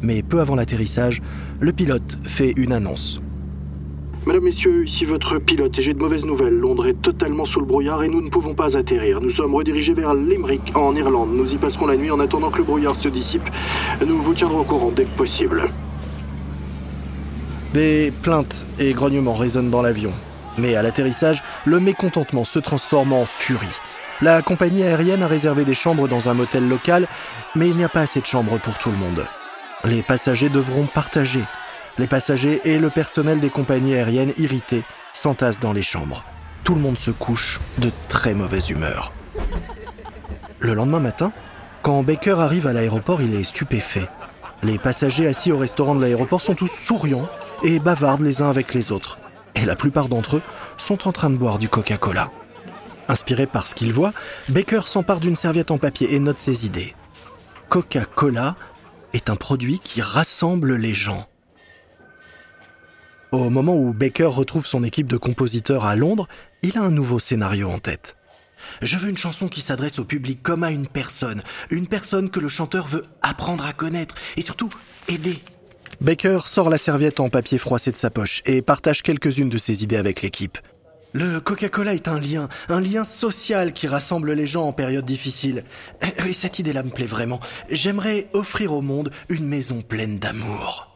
Mais 0.04 0.22
peu 0.22 0.40
avant 0.40 0.54
l'atterrissage, 0.54 1.22
le 1.60 1.72
pilote 1.72 2.18
fait 2.24 2.52
une 2.58 2.72
annonce. 2.72 3.22
Madame, 4.26 4.44
Messieurs, 4.44 4.84
ici 4.84 5.06
votre 5.06 5.38
pilote 5.38 5.78
et 5.78 5.82
j'ai 5.82 5.94
de 5.94 5.98
mauvaises 5.98 6.26
nouvelles. 6.26 6.58
Londres 6.58 6.86
est 6.86 7.00
totalement 7.00 7.46
sous 7.46 7.58
le 7.58 7.64
brouillard 7.64 8.02
et 8.02 8.08
nous 8.08 8.20
ne 8.20 8.28
pouvons 8.28 8.54
pas 8.54 8.76
atterrir. 8.76 9.22
Nous 9.22 9.30
sommes 9.30 9.54
redirigés 9.54 9.94
vers 9.94 10.12
Limerick, 10.12 10.76
en 10.76 10.94
Irlande. 10.94 11.30
Nous 11.32 11.54
y 11.54 11.56
passerons 11.56 11.86
la 11.86 11.96
nuit 11.96 12.10
en 12.10 12.20
attendant 12.20 12.50
que 12.50 12.58
le 12.58 12.64
brouillard 12.64 12.96
se 12.96 13.08
dissipe. 13.08 13.48
Nous 14.06 14.20
vous 14.20 14.34
tiendrons 14.34 14.60
au 14.60 14.64
courant 14.64 14.92
dès 14.94 15.04
que 15.04 15.16
possible. 15.16 15.70
Des 17.72 18.12
plaintes 18.22 18.66
et 18.78 18.92
grognements 18.92 19.34
résonnent 19.34 19.70
dans 19.70 19.82
l'avion. 19.82 20.12
Mais 20.58 20.76
à 20.76 20.82
l'atterrissage, 20.82 21.42
le 21.64 21.80
mécontentement 21.80 22.44
se 22.44 22.58
transforme 22.58 23.14
en 23.14 23.24
furie. 23.24 23.66
La 24.20 24.42
compagnie 24.42 24.82
aérienne 24.82 25.22
a 25.22 25.26
réservé 25.26 25.64
des 25.64 25.74
chambres 25.74 26.08
dans 26.08 26.28
un 26.28 26.34
motel 26.34 26.68
local, 26.68 27.08
mais 27.56 27.68
il 27.68 27.76
n'y 27.76 27.84
a 27.84 27.88
pas 27.88 28.02
assez 28.02 28.20
de 28.20 28.26
chambres 28.26 28.58
pour 28.58 28.76
tout 28.76 28.90
le 28.90 28.98
monde. 28.98 29.24
Les 29.84 30.02
passagers 30.02 30.48
devront 30.48 30.86
partager 30.86 31.44
les 31.98 32.06
passagers 32.06 32.60
et 32.64 32.78
le 32.78 32.90
personnel 32.90 33.40
des 33.40 33.50
compagnies 33.50 33.94
aériennes 33.94 34.32
irrités 34.36 34.82
s'entassent 35.12 35.60
dans 35.60 35.72
les 35.72 35.82
chambres. 35.82 36.24
Tout 36.64 36.74
le 36.74 36.80
monde 36.80 36.98
se 36.98 37.10
couche 37.10 37.60
de 37.78 37.90
très 38.08 38.34
mauvaise 38.34 38.70
humeur. 38.70 39.12
Le 40.58 40.74
lendemain 40.74 41.00
matin, 41.00 41.32
quand 41.82 42.02
Baker 42.02 42.36
arrive 42.40 42.66
à 42.66 42.72
l'aéroport, 42.72 43.22
il 43.22 43.34
est 43.34 43.44
stupéfait. 43.44 44.08
Les 44.62 44.78
passagers 44.78 45.26
assis 45.26 45.52
au 45.52 45.58
restaurant 45.58 45.94
de 45.94 46.00
l'aéroport 46.00 46.40
sont 46.40 46.54
tous 46.54 46.70
souriants 46.70 47.28
et 47.62 47.78
bavardent 47.78 48.22
les 48.22 48.40
uns 48.40 48.48
avec 48.48 48.74
les 48.74 48.92
autres. 48.92 49.18
Et 49.54 49.64
la 49.64 49.76
plupart 49.76 50.08
d'entre 50.08 50.38
eux 50.38 50.42
sont 50.78 51.06
en 51.06 51.12
train 51.12 51.30
de 51.30 51.36
boire 51.36 51.58
du 51.58 51.68
Coca-Cola. 51.68 52.30
Inspiré 53.08 53.46
par 53.46 53.66
ce 53.66 53.74
qu'il 53.74 53.92
voit, 53.92 54.12
Baker 54.48 54.80
s'empare 54.86 55.20
d'une 55.20 55.36
serviette 55.36 55.70
en 55.70 55.78
papier 55.78 56.14
et 56.14 56.18
note 56.18 56.38
ses 56.38 56.64
idées. 56.64 56.94
Coca-Cola 57.68 58.56
est 59.14 59.30
un 59.30 59.36
produit 59.36 59.78
qui 59.78 60.02
rassemble 60.02 60.76
les 60.76 60.92
gens. 60.92 61.26
Au 63.32 63.48
moment 63.48 63.74
où 63.74 63.92
Baker 63.92 64.24
retrouve 64.26 64.66
son 64.66 64.84
équipe 64.84 65.06
de 65.06 65.16
compositeurs 65.16 65.86
à 65.86 65.96
Londres, 65.96 66.28
il 66.62 66.76
a 66.76 66.82
un 66.82 66.90
nouveau 66.90 67.18
scénario 67.18 67.70
en 67.70 67.78
tête. 67.78 68.16
Je 68.82 68.98
veux 68.98 69.08
une 69.08 69.16
chanson 69.16 69.48
qui 69.48 69.60
s'adresse 69.60 69.98
au 69.98 70.04
public 70.04 70.42
comme 70.42 70.62
à 70.62 70.70
une 70.70 70.86
personne, 70.86 71.42
une 71.70 71.86
personne 71.86 72.30
que 72.30 72.40
le 72.40 72.48
chanteur 72.48 72.86
veut 72.86 73.04
apprendre 73.22 73.66
à 73.66 73.72
connaître 73.72 74.14
et 74.36 74.42
surtout 74.42 74.70
aider. 75.08 75.38
Baker 76.00 76.40
sort 76.44 76.70
la 76.70 76.78
serviette 76.78 77.20
en 77.20 77.28
papier 77.28 77.58
froissé 77.58 77.92
de 77.92 77.96
sa 77.96 78.10
poche 78.10 78.42
et 78.46 78.62
partage 78.62 79.02
quelques-unes 79.02 79.48
de 79.48 79.58
ses 79.58 79.82
idées 79.84 79.96
avec 79.96 80.22
l'équipe. 80.22 80.58
Le 81.16 81.38
Coca-Cola 81.38 81.94
est 81.94 82.08
un 82.08 82.18
lien, 82.18 82.48
un 82.68 82.80
lien 82.80 83.04
social 83.04 83.72
qui 83.72 83.86
rassemble 83.86 84.32
les 84.32 84.48
gens 84.48 84.66
en 84.66 84.72
période 84.72 85.04
difficile. 85.04 85.62
Et 86.26 86.32
cette 86.32 86.58
idée-là 86.58 86.82
me 86.82 86.90
plaît 86.90 87.06
vraiment. 87.06 87.38
J'aimerais 87.70 88.26
offrir 88.32 88.72
au 88.72 88.82
monde 88.82 89.12
une 89.28 89.46
maison 89.46 89.80
pleine 89.80 90.18
d'amour. 90.18 90.90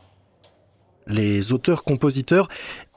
Les 1.06 1.52
auteurs-compositeurs 1.52 2.48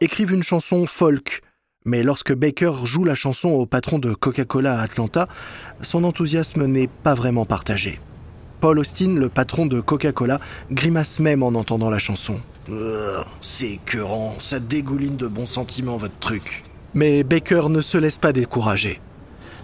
écrivent 0.01 0.33
une 0.33 0.41
chanson 0.41 0.87
folk, 0.87 1.41
mais 1.85 2.01
lorsque 2.01 2.33
Baker 2.33 2.73
joue 2.85 3.03
la 3.03 3.13
chanson 3.13 3.49
au 3.49 3.67
patron 3.67 3.99
de 3.99 4.15
Coca-Cola 4.15 4.79
à 4.79 4.81
Atlanta, 4.81 5.27
son 5.83 6.03
enthousiasme 6.03 6.65
n'est 6.65 6.89
pas 6.89 7.13
vraiment 7.13 7.45
partagé. 7.45 7.99
Paul 8.61 8.79
Austin, 8.79 9.13
le 9.13 9.29
patron 9.29 9.67
de 9.67 9.79
Coca-Cola, 9.79 10.39
grimace 10.71 11.19
même 11.19 11.43
en 11.43 11.49
entendant 11.49 11.91
la 11.91 11.99
chanson. 11.99 12.41
c'est 13.41 13.69
écœurant, 13.73 14.37
ça 14.39 14.59
dégouline 14.59 15.17
de 15.17 15.27
bons 15.27 15.45
sentiments 15.45 15.97
votre 15.97 16.17
truc. 16.17 16.63
Mais 16.93 17.23
Baker 17.23 17.63
ne 17.69 17.81
se 17.81 17.97
laisse 17.97 18.17
pas 18.17 18.33
décourager. 18.33 18.99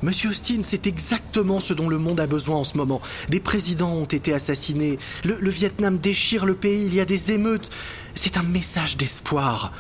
Monsieur 0.04 0.30
Austin, 0.30 0.62
c'est 0.64 0.86
exactement 0.86 1.60
ce 1.60 1.74
dont 1.74 1.90
le 1.90 1.98
monde 1.98 2.20
a 2.20 2.28
besoin 2.28 2.58
en 2.58 2.64
ce 2.64 2.78
moment. 2.78 3.02
Des 3.30 3.40
présidents 3.40 3.94
ont 3.94 4.06
été 4.06 4.32
assassinés, 4.32 5.00
le, 5.24 5.50
Vietnam 5.50 5.98
déchire 5.98 6.46
le 6.46 6.54
pays, 6.54 6.86
il 6.86 6.94
y 6.94 7.00
a 7.00 7.06
des 7.06 7.32
émeutes. 7.32 7.70
C'est 8.14 8.38
un 8.38 8.44
message 8.44 8.98
d'espoir. 8.98 9.74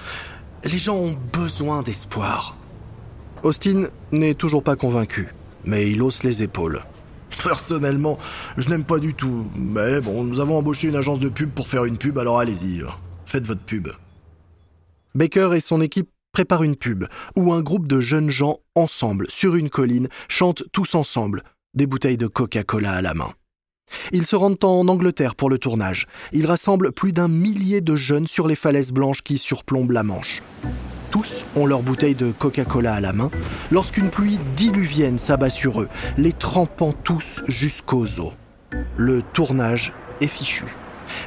Les 0.63 0.80
gens 0.80 0.96
ont 0.96 1.18
besoin 1.34 1.84
d'espoir. 1.84 2.58
Austin 3.44 3.89
n'est 4.12 4.34
toujours 4.34 4.63
pas 4.63 4.75
convaincu, 4.75 5.30
mais 5.66 5.92
il 5.92 6.01
hausse 6.01 6.24
les 6.24 6.42
épaules. 6.42 6.82
Personnellement, 7.44 8.18
je 8.58 8.70
n'aime 8.70 8.86
pas 8.86 8.98
du 8.98 9.13
tout. 9.13 9.46
Mais 9.56 10.01
bon, 10.01 10.24
nous 10.24 10.39
avons 10.39 10.58
embauché 10.58 10.88
une 10.88 10.96
agence 10.96 11.20
de 11.20 11.30
pub 11.30 11.51
pour 11.51 11.68
faire 11.68 11.86
une 11.86 12.00
pub, 12.00 12.18
alors 12.18 12.39
allez-y, 12.39 12.82
faites 13.25 13.46
votre 13.46 13.62
pub. 13.62 13.89
Baker 15.13 15.51
et 15.54 15.60
son 15.60 15.82
équipe 15.82 16.10
préparent 16.38 16.62
une 16.62 16.75
pub 16.75 17.06
où 17.36 17.51
un 17.51 17.63
groupe 17.63 17.88
de 17.88 18.00
jeunes 18.00 18.29
gens 18.29 18.58
ensemble, 18.75 19.25
sur 19.27 19.56
une 19.56 19.72
colline, 19.72 20.08
chantent 20.27 20.62
tous 20.72 20.94
ensemble, 20.94 21.41
des 21.74 21.88
bouteilles 21.88 22.15
de 22.15 22.27
Coca-Cola 22.27 22.91
à 22.91 23.01
la 23.01 23.15
main. 23.15 23.32
Ils 24.12 24.27
se 24.27 24.36
rendent 24.36 24.63
en 24.63 24.88
Angleterre 24.88 25.34
pour 25.34 25.50
le 25.50 25.58
tournage. 25.58 26.06
Ils 26.34 26.46
rassemblent 26.46 26.91
plus 26.91 27.12
d'un 27.12 27.27
millier 27.27 27.82
de 27.82 27.96
jeunes 27.96 28.27
sur 28.27 28.48
les 28.48 28.53
falaises 28.53 28.91
blanches 28.91 29.24
qui 29.24 29.39
surplombent 29.39 29.94
la 29.94 30.03
Manche. 30.03 30.44
Tous 31.10 31.44
ont 31.56 31.65
leur 31.65 31.82
bouteille 31.82 32.13
de 32.13 32.32
Coca-Cola 32.32 32.94
à 32.94 33.00
la 33.00 33.13
main 33.13 33.32
lorsqu'une 33.72 34.12
pluie 34.12 34.38
diluvienne 34.56 35.17
s'abat 35.17 35.50
sur 35.50 35.82
eux, 35.82 35.89
les 36.20 36.34
trempant 36.34 36.94
tous 36.94 37.41
jusqu'aux 37.48 38.20
os. 38.20 38.34
Le 38.96 39.24
tournage 39.24 39.91
est 40.22 40.27
fichu. 40.27 40.65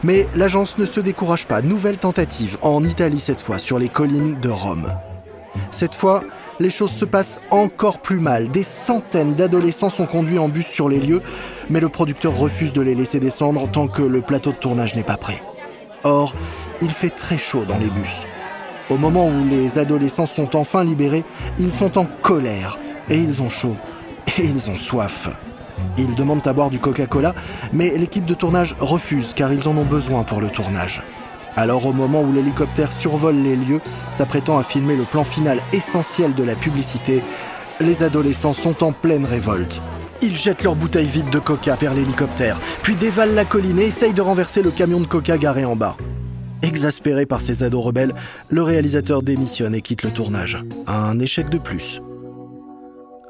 Mais 0.02 0.26
l'agence 0.34 0.78
ne 0.78 0.84
se 0.84 1.00
décourage 1.00 1.46
pas. 1.46 1.62
Nouvelle 1.62 1.98
tentative, 1.98 2.58
en 2.62 2.84
Italie 2.84 3.20
cette 3.20 3.40
fois, 3.40 3.58
sur 3.58 3.78
les 3.78 3.88
collines 3.88 4.38
de 4.40 4.48
Rome. 4.48 4.86
Cette 5.70 5.94
fois, 5.94 6.22
les 6.60 6.70
choses 6.70 6.90
se 6.90 7.04
passent 7.04 7.40
encore 7.50 8.00
plus 8.00 8.20
mal. 8.20 8.50
Des 8.50 8.62
centaines 8.62 9.34
d'adolescents 9.34 9.88
sont 9.88 10.06
conduits 10.06 10.38
en 10.38 10.48
bus 10.48 10.66
sur 10.66 10.88
les 10.88 11.00
lieux, 11.00 11.22
mais 11.70 11.80
le 11.80 11.88
producteur 11.88 12.36
refuse 12.36 12.72
de 12.72 12.82
les 12.82 12.94
laisser 12.94 13.18
descendre 13.18 13.70
tant 13.70 13.88
que 13.88 14.02
le 14.02 14.20
plateau 14.20 14.52
de 14.52 14.56
tournage 14.56 14.94
n'est 14.94 15.02
pas 15.02 15.16
prêt. 15.16 15.42
Or, 16.04 16.34
il 16.82 16.90
fait 16.90 17.10
très 17.10 17.38
chaud 17.38 17.64
dans 17.64 17.78
les 17.78 17.88
bus. 17.88 18.24
Au 18.90 18.96
moment 18.96 19.28
où 19.28 19.44
les 19.48 19.78
adolescents 19.78 20.26
sont 20.26 20.56
enfin 20.56 20.84
libérés, 20.84 21.24
ils 21.58 21.72
sont 21.72 21.96
en 21.96 22.06
colère, 22.06 22.78
et 23.08 23.16
ils 23.16 23.42
ont 23.42 23.48
chaud, 23.50 23.76
et 24.38 24.44
ils 24.44 24.68
ont 24.68 24.76
soif. 24.76 25.28
Ils 25.98 26.14
demandent 26.14 26.46
à 26.46 26.52
boire 26.52 26.70
du 26.70 26.78
Coca-Cola, 26.78 27.34
mais 27.72 27.90
l'équipe 27.96 28.24
de 28.24 28.34
tournage 28.34 28.76
refuse 28.78 29.34
car 29.34 29.52
ils 29.52 29.68
en 29.68 29.76
ont 29.76 29.84
besoin 29.84 30.22
pour 30.22 30.40
le 30.40 30.48
tournage. 30.48 31.02
Alors 31.56 31.86
au 31.86 31.92
moment 31.92 32.22
où 32.22 32.32
l'hélicoptère 32.32 32.92
survole 32.92 33.36
les 33.36 33.56
lieux, 33.56 33.80
s'apprêtant 34.10 34.58
à 34.58 34.62
filmer 34.62 34.96
le 34.96 35.04
plan 35.04 35.24
final 35.24 35.60
essentiel 35.72 36.34
de 36.34 36.42
la 36.42 36.54
publicité, 36.54 37.22
les 37.80 38.02
adolescents 38.02 38.52
sont 38.52 38.84
en 38.84 38.92
pleine 38.92 39.24
révolte. 39.24 39.80
Ils 40.22 40.36
jettent 40.36 40.64
leurs 40.64 40.76
bouteilles 40.76 41.06
vides 41.06 41.30
de 41.30 41.38
coca 41.38 41.74
vers 41.76 41.94
l'hélicoptère, 41.94 42.58
puis 42.82 42.94
dévalent 42.94 43.34
la 43.34 43.44
colline 43.44 43.78
et 43.78 43.86
essayent 43.86 44.12
de 44.12 44.20
renverser 44.20 44.62
le 44.62 44.70
camion 44.70 45.00
de 45.00 45.06
coca 45.06 45.38
garé 45.38 45.64
en 45.64 45.76
bas. 45.76 45.96
Exaspéré 46.62 47.24
par 47.24 47.40
ces 47.40 47.62
ados 47.62 47.82
rebelles, 47.82 48.12
le 48.50 48.62
réalisateur 48.62 49.22
démissionne 49.22 49.74
et 49.74 49.80
quitte 49.80 50.02
le 50.02 50.10
tournage. 50.10 50.62
Un 50.86 51.18
échec 51.18 51.48
de 51.48 51.56
plus. 51.56 52.02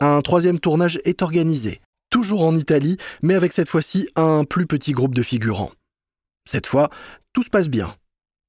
Un 0.00 0.21
troisième 0.21 0.59
tournage 0.59 0.99
est 1.04 1.23
organisé, 1.23 1.80
toujours 2.11 2.45
en 2.45 2.55
Italie, 2.55 2.97
mais 3.23 3.35
avec 3.35 3.52
cette 3.52 3.69
fois-ci 3.69 4.09
un 4.17 4.45
plus 4.45 4.67
petit 4.67 4.93
groupe 4.93 5.14
de 5.14 5.23
figurants. 5.23 5.73
Cette 6.49 6.67
fois, 6.67 6.90
tout 7.33 7.43
se 7.43 7.50
passe 7.50 7.69
bien. 7.69 7.95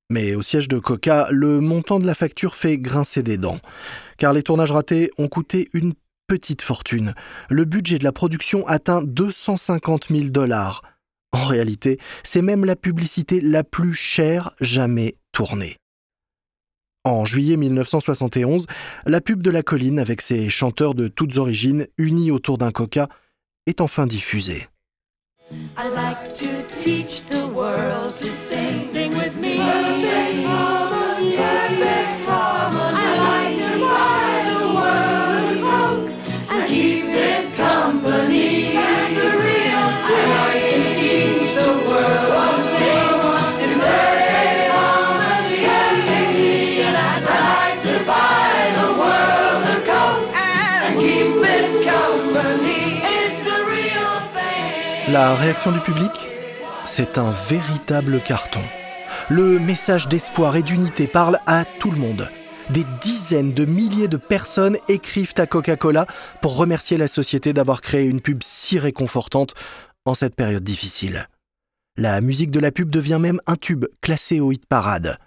Mais 0.10 0.36
au 0.36 0.42
siège 0.42 0.68
de 0.68 0.78
Coca, 0.78 1.28
le 1.32 1.62
montant 1.62 2.00
de 2.00 2.06
la 2.06 2.16
facture 2.16 2.56
fait 2.56 2.78
grincer 2.78 3.24
des 3.24 3.38
dents, 3.38 3.60
car 4.18 4.34
les 4.34 4.44
tournages 4.44 4.72
ratés 4.72 5.10
ont 5.18 5.30
coûté 5.30 5.70
une 5.74 5.94
petite 6.28 6.62
fortune. 6.62 7.14
Le 7.50 7.66
budget 7.66 7.98
de 7.98 8.04
la 8.04 8.12
production 8.12 8.68
atteint 8.68 9.04
250 9.04 10.08
000 10.10 10.30
dollars. 10.30 10.82
En 11.32 11.46
réalité, 11.46 11.98
c'est 12.24 12.42
même 12.42 12.66
la 12.66 12.76
publicité 12.76 13.40
la 13.40 13.64
plus 13.64 13.94
chère 13.94 14.54
jamais 14.60 15.16
tournée. 15.32 15.78
En 17.04 17.26
juillet 17.26 17.58
1971, 17.58 18.68
la 19.06 19.22
pub 19.22 19.42
de 19.42 19.50
la 19.50 19.64
colline 19.64 19.98
avec 19.98 20.22
ses 20.22 20.50
chanteurs 20.50 20.94
de 20.94 21.08
toutes 21.08 21.38
origines 21.38 21.88
unis 21.98 22.32
autour 22.32 22.58
d'un 22.58 22.72
coca 22.72 23.08
est 23.68 23.82
enfin 23.82 24.08
diffusée. 24.08 24.68
I 25.78 25.90
like 25.90 26.34
to 26.36 26.64
teach 26.80 27.24
the 27.28 27.46
world 27.48 28.16
to 28.18 28.26
sing. 28.26 28.80
Sing 28.88 29.14
with 29.14 29.36
me. 29.36 29.58
Perfect 29.58 31.51
La 55.12 55.36
réaction 55.36 55.74
du 55.74 55.80
public 55.80 56.12
c'est 56.86 57.18
un 57.18 57.32
véritable 57.32 58.22
carton. 58.24 58.62
Le 59.30 59.60
message 59.60 60.08
d'espoir 60.08 60.56
et 60.56 60.64
d'unité 60.64 61.06
parle 61.06 61.40
à 61.46 61.66
tout 61.66 61.92
le 61.92 61.98
monde. 61.98 62.30
des 62.70 62.86
dizaines 63.02 63.52
de 63.52 63.66
milliers 63.66 64.08
de 64.08 64.16
personnes 64.16 64.78
écrivent 64.88 65.34
à 65.36 65.48
Coca-Cola 65.48 66.06
pour 66.42 66.56
remercier 66.56 66.96
la 66.96 67.08
société 67.08 67.52
d'avoir 67.52 67.82
créé 67.82 68.06
une 68.06 68.22
pub 68.22 68.42
si 68.42 68.80
réconfortante 68.80 69.54
en 70.06 70.14
cette 70.14 70.36
période 70.36 70.64
difficile. 70.64 71.28
La 71.98 72.22
musique 72.22 72.52
de 72.52 72.62
la 72.62 72.72
pub 72.72 72.90
devient 72.90 73.20
même 73.20 73.42
un 73.48 73.58
tube 73.58 73.88
classé 74.00 74.40
au 74.40 74.54
hit 74.54 74.66
parade. 74.66 75.18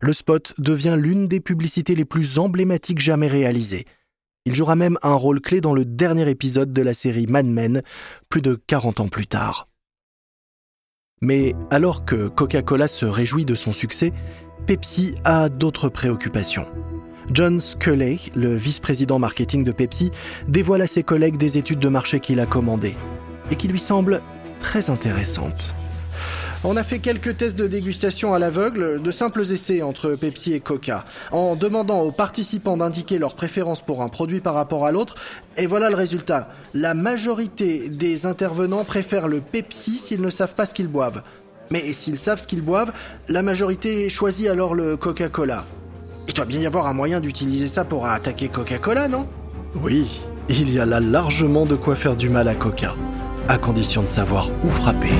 Le 0.00 0.14
spot 0.14 0.54
devient 0.56 0.96
l'une 0.98 1.28
des 1.28 1.40
publicités 1.40 1.94
les 1.94 2.06
plus 2.06 2.38
emblématiques 2.38 3.00
jamais 3.00 3.28
réalisées. 3.28 3.84
Il 4.46 4.54
jouera 4.54 4.76
même 4.76 4.98
un 5.02 5.14
rôle 5.14 5.40
clé 5.40 5.62
dans 5.62 5.72
le 5.72 5.86
dernier 5.86 6.28
épisode 6.28 6.72
de 6.72 6.82
la 6.82 6.92
série 6.92 7.26
Mad 7.26 7.46
Men, 7.46 7.82
plus 8.28 8.42
de 8.42 8.60
40 8.66 9.00
ans 9.00 9.08
plus 9.08 9.26
tard. 9.26 9.68
Mais 11.22 11.54
alors 11.70 12.04
que 12.04 12.28
Coca-Cola 12.28 12.86
se 12.86 13.06
réjouit 13.06 13.46
de 13.46 13.54
son 13.54 13.72
succès, 13.72 14.12
Pepsi 14.66 15.14
a 15.24 15.48
d'autres 15.48 15.88
préoccupations. 15.88 16.66
John 17.30 17.62
Sculley, 17.62 18.18
le 18.34 18.54
vice-président 18.54 19.18
marketing 19.18 19.64
de 19.64 19.72
Pepsi, 19.72 20.10
dévoile 20.46 20.82
à 20.82 20.86
ses 20.86 21.02
collègues 21.02 21.38
des 21.38 21.56
études 21.56 21.78
de 21.78 21.88
marché 21.88 22.20
qu'il 22.20 22.38
a 22.38 22.46
commandées 22.46 22.96
et 23.50 23.56
qui 23.56 23.68
lui 23.68 23.78
semblent 23.78 24.20
très 24.60 24.90
intéressantes. 24.90 25.74
On 26.66 26.78
a 26.78 26.82
fait 26.82 26.98
quelques 26.98 27.36
tests 27.36 27.58
de 27.58 27.66
dégustation 27.66 28.32
à 28.32 28.38
l'aveugle, 28.38 29.02
de 29.02 29.10
simples 29.10 29.42
essais 29.42 29.82
entre 29.82 30.14
Pepsi 30.14 30.54
et 30.54 30.60
Coca, 30.60 31.04
en 31.30 31.56
demandant 31.56 32.00
aux 32.00 32.10
participants 32.10 32.78
d'indiquer 32.78 33.18
leur 33.18 33.34
préférence 33.34 33.82
pour 33.82 34.00
un 34.00 34.08
produit 34.08 34.40
par 34.40 34.54
rapport 34.54 34.86
à 34.86 34.90
l'autre, 34.90 35.16
et 35.58 35.66
voilà 35.66 35.90
le 35.90 35.94
résultat. 35.94 36.48
La 36.72 36.94
majorité 36.94 37.90
des 37.90 38.24
intervenants 38.24 38.84
préfèrent 38.84 39.28
le 39.28 39.40
Pepsi 39.40 39.98
s'ils 39.98 40.22
ne 40.22 40.30
savent 40.30 40.54
pas 40.54 40.64
ce 40.64 40.72
qu'ils 40.72 40.88
boivent. 40.88 41.22
Mais 41.70 41.92
s'ils 41.92 42.16
savent 42.16 42.40
ce 42.40 42.46
qu'ils 42.46 42.62
boivent, 42.62 42.94
la 43.28 43.42
majorité 43.42 44.08
choisit 44.08 44.48
alors 44.48 44.74
le 44.74 44.96
Coca-Cola. 44.96 45.66
Il 46.28 46.32
doit 46.32 46.46
bien 46.46 46.60
y 46.60 46.66
avoir 46.66 46.86
un 46.86 46.94
moyen 46.94 47.20
d'utiliser 47.20 47.66
ça 47.66 47.84
pour 47.84 48.06
attaquer 48.06 48.48
Coca-Cola, 48.48 49.08
non? 49.08 49.28
Oui, 49.82 50.22
il 50.48 50.72
y 50.72 50.80
a 50.80 50.86
là 50.86 51.00
largement 51.00 51.66
de 51.66 51.74
quoi 51.74 51.94
faire 51.94 52.16
du 52.16 52.30
mal 52.30 52.48
à 52.48 52.54
Coca, 52.54 52.94
à 53.50 53.58
condition 53.58 54.00
de 54.00 54.08
savoir 54.08 54.48
où 54.64 54.70
frapper. 54.70 55.12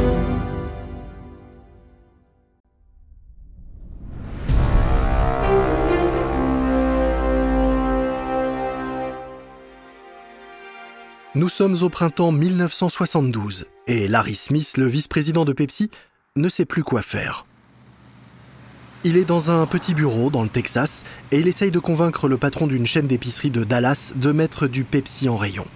Nous 11.37 11.49
sommes 11.49 11.77
au 11.83 11.89
printemps 11.89 12.31
1972 12.31 13.67
et 13.89 14.07
Larry 14.07 14.37
Smith, 14.37 14.77
le 14.77 14.87
vice-président 14.87 15.45
de 15.45 15.53
Pepsi, 15.53 15.91
ne 16.37 16.49
sait 16.49 16.65
plus 16.65 16.85
quoi 16.85 17.03
faire. 17.03 17.45
Il 19.03 19.17
est 19.17 19.25
dans 19.25 19.51
un 19.51 19.67
petit 19.67 19.95
bureau 19.95 20.31
dans 20.31 20.45
le 20.45 20.49
Texas 20.49 21.03
et 21.33 21.41
il 21.41 21.49
essaye 21.49 21.73
de 21.73 21.81
convaincre 21.81 22.29
le 22.29 22.37
patron 22.37 22.69
d'une 22.69 22.87
chaîne 22.87 23.09
d'épicerie 23.09 23.51
de 23.51 23.65
Dallas 23.65 24.13
de 24.15 24.31
mettre 24.31 24.69
du 24.69 24.85
Pepsi 24.85 25.29
en 25.29 25.37
rayon. 25.37 25.67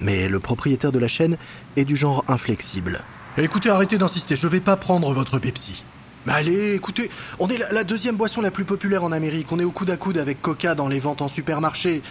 Mais 0.00 0.26
le 0.26 0.40
propriétaire 0.40 0.90
de 0.90 0.98
la 0.98 1.06
chaîne 1.06 1.36
est 1.76 1.84
du 1.84 1.94
genre 1.94 2.24
inflexible. 2.26 3.00
Écoutez, 3.38 3.70
arrêtez 3.70 3.98
d'insister, 3.98 4.34
je 4.34 4.48
vais 4.48 4.60
pas 4.60 4.76
prendre 4.76 5.12
votre 5.12 5.38
Pepsi. 5.38 5.84
Mais 6.26 6.32
allez, 6.32 6.74
écoutez, 6.74 7.10
on 7.38 7.48
est 7.48 7.58
la, 7.58 7.72
la, 7.72 7.84
deuxième 7.84 8.16
boisson 8.16 8.40
la 8.40 8.50
plus 8.50 8.64
populaire 8.64 9.04
en 9.04 9.12
Amérique. 9.12 9.52
On 9.52 9.58
est 9.58 9.64
au 9.64 9.70
coude 9.70 9.90
à 9.90 9.96
coude 9.96 10.18
avec 10.18 10.40
Coca 10.40 10.74
dans 10.74 10.88
les 10.88 10.98
ventes 10.98 11.22
en 11.22 11.28
supermarché. 11.28 12.02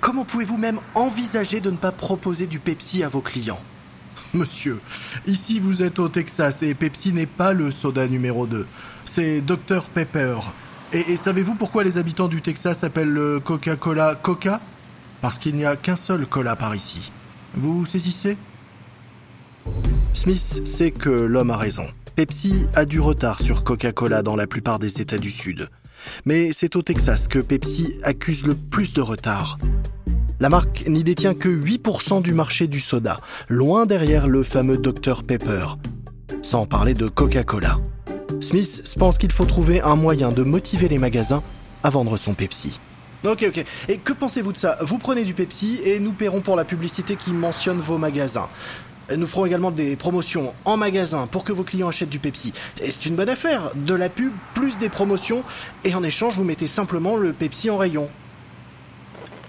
Comment 0.00 0.24
pouvez-vous 0.24 0.58
même 0.58 0.80
envisager 0.94 1.60
de 1.60 1.70
ne 1.70 1.76
pas 1.76 1.92
proposer 1.92 2.46
du 2.46 2.58
Pepsi 2.58 3.02
à 3.02 3.08
vos 3.08 3.20
clients? 3.20 3.60
Monsieur, 4.34 4.80
ici 5.26 5.60
vous 5.60 5.82
êtes 5.82 5.98
au 5.98 6.08
Texas 6.08 6.62
et 6.62 6.74
Pepsi 6.74 7.12
n'est 7.12 7.26
pas 7.26 7.52
le 7.52 7.70
soda 7.70 8.06
numéro 8.06 8.46
2. 8.46 8.66
C'est 9.04 9.40
Dr 9.40 9.84
Pepper. 9.94 10.36
Et, 10.92 11.12
et 11.12 11.16
savez-vous 11.16 11.54
pourquoi 11.54 11.84
les 11.84 11.98
habitants 11.98 12.28
du 12.28 12.42
Texas 12.42 12.84
appellent 12.84 13.12
le 13.12 13.40
Coca-Cola 13.40 14.14
Coca? 14.20 14.60
Parce 15.20 15.38
qu'il 15.38 15.54
n'y 15.54 15.64
a 15.64 15.76
qu'un 15.76 15.96
seul 15.96 16.26
cola 16.26 16.54
par 16.54 16.74
ici. 16.74 17.10
Vous 17.54 17.86
saisissez? 17.86 18.36
Smith 20.12 20.60
sait 20.66 20.90
que 20.90 21.08
l'homme 21.08 21.50
a 21.50 21.56
raison. 21.56 21.86
Pepsi 22.16 22.66
a 22.76 22.84
du 22.84 23.00
retard 23.00 23.40
sur 23.40 23.64
Coca-Cola 23.64 24.22
dans 24.22 24.36
la 24.36 24.46
plupart 24.46 24.78
des 24.78 25.00
États 25.00 25.18
du 25.18 25.32
Sud. 25.32 25.68
Mais 26.24 26.52
c'est 26.52 26.76
au 26.76 26.82
Texas 26.82 27.26
que 27.26 27.40
Pepsi 27.40 27.94
accuse 28.04 28.46
le 28.46 28.54
plus 28.54 28.92
de 28.92 29.00
retard. 29.00 29.58
La 30.38 30.48
marque 30.48 30.84
n'y 30.86 31.02
détient 31.02 31.34
que 31.34 31.48
8% 31.48 32.22
du 32.22 32.32
marché 32.32 32.68
du 32.68 32.78
soda, 32.78 33.18
loin 33.48 33.84
derrière 33.84 34.28
le 34.28 34.44
fameux 34.44 34.76
Dr 34.76 35.24
Pepper. 35.24 35.66
Sans 36.42 36.66
parler 36.66 36.94
de 36.94 37.08
Coca-Cola. 37.08 37.80
Smith 38.40 38.94
pense 38.96 39.18
qu'il 39.18 39.32
faut 39.32 39.44
trouver 39.44 39.80
un 39.80 39.96
moyen 39.96 40.30
de 40.30 40.44
motiver 40.44 40.88
les 40.88 40.98
magasins 40.98 41.42
à 41.82 41.90
vendre 41.90 42.16
son 42.16 42.34
Pepsi. 42.34 42.78
Ok, 43.26 43.44
ok. 43.48 43.64
Et 43.88 43.98
que 43.98 44.12
pensez-vous 44.12 44.52
de 44.52 44.58
ça? 44.58 44.78
Vous 44.82 44.98
prenez 44.98 45.24
du 45.24 45.34
Pepsi 45.34 45.80
et 45.84 45.98
nous 45.98 46.12
paierons 46.12 46.42
pour 46.42 46.54
la 46.54 46.64
publicité 46.64 47.16
qui 47.16 47.32
mentionne 47.32 47.80
vos 47.80 47.98
magasins. 47.98 48.48
Nous 49.14 49.26
ferons 49.26 49.46
également 49.46 49.70
des 49.70 49.96
promotions 49.96 50.54
en 50.64 50.76
magasin 50.76 51.26
pour 51.26 51.44
que 51.44 51.52
vos 51.52 51.62
clients 51.62 51.88
achètent 51.88 52.10
du 52.10 52.18
Pepsi. 52.18 52.52
Et 52.80 52.90
c'est 52.90 53.06
une 53.06 53.16
bonne 53.16 53.28
affaire. 53.28 53.72
De 53.74 53.94
la 53.94 54.08
pub 54.08 54.32
plus 54.54 54.78
des 54.78 54.88
promotions. 54.88 55.44
Et 55.84 55.94
en 55.94 56.02
échange, 56.02 56.36
vous 56.36 56.44
mettez 56.44 56.66
simplement 56.66 57.16
le 57.16 57.32
Pepsi 57.32 57.70
en 57.70 57.76
rayon. 57.76 58.08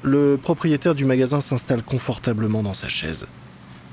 Le 0.04 0.38
propriétaire 0.38 0.94
du 0.94 1.06
magasin 1.06 1.42
s'installe 1.42 1.84
confortablement 1.84 2.64
dans 2.64 2.74
sa 2.74 2.90
chaise. 2.90 3.28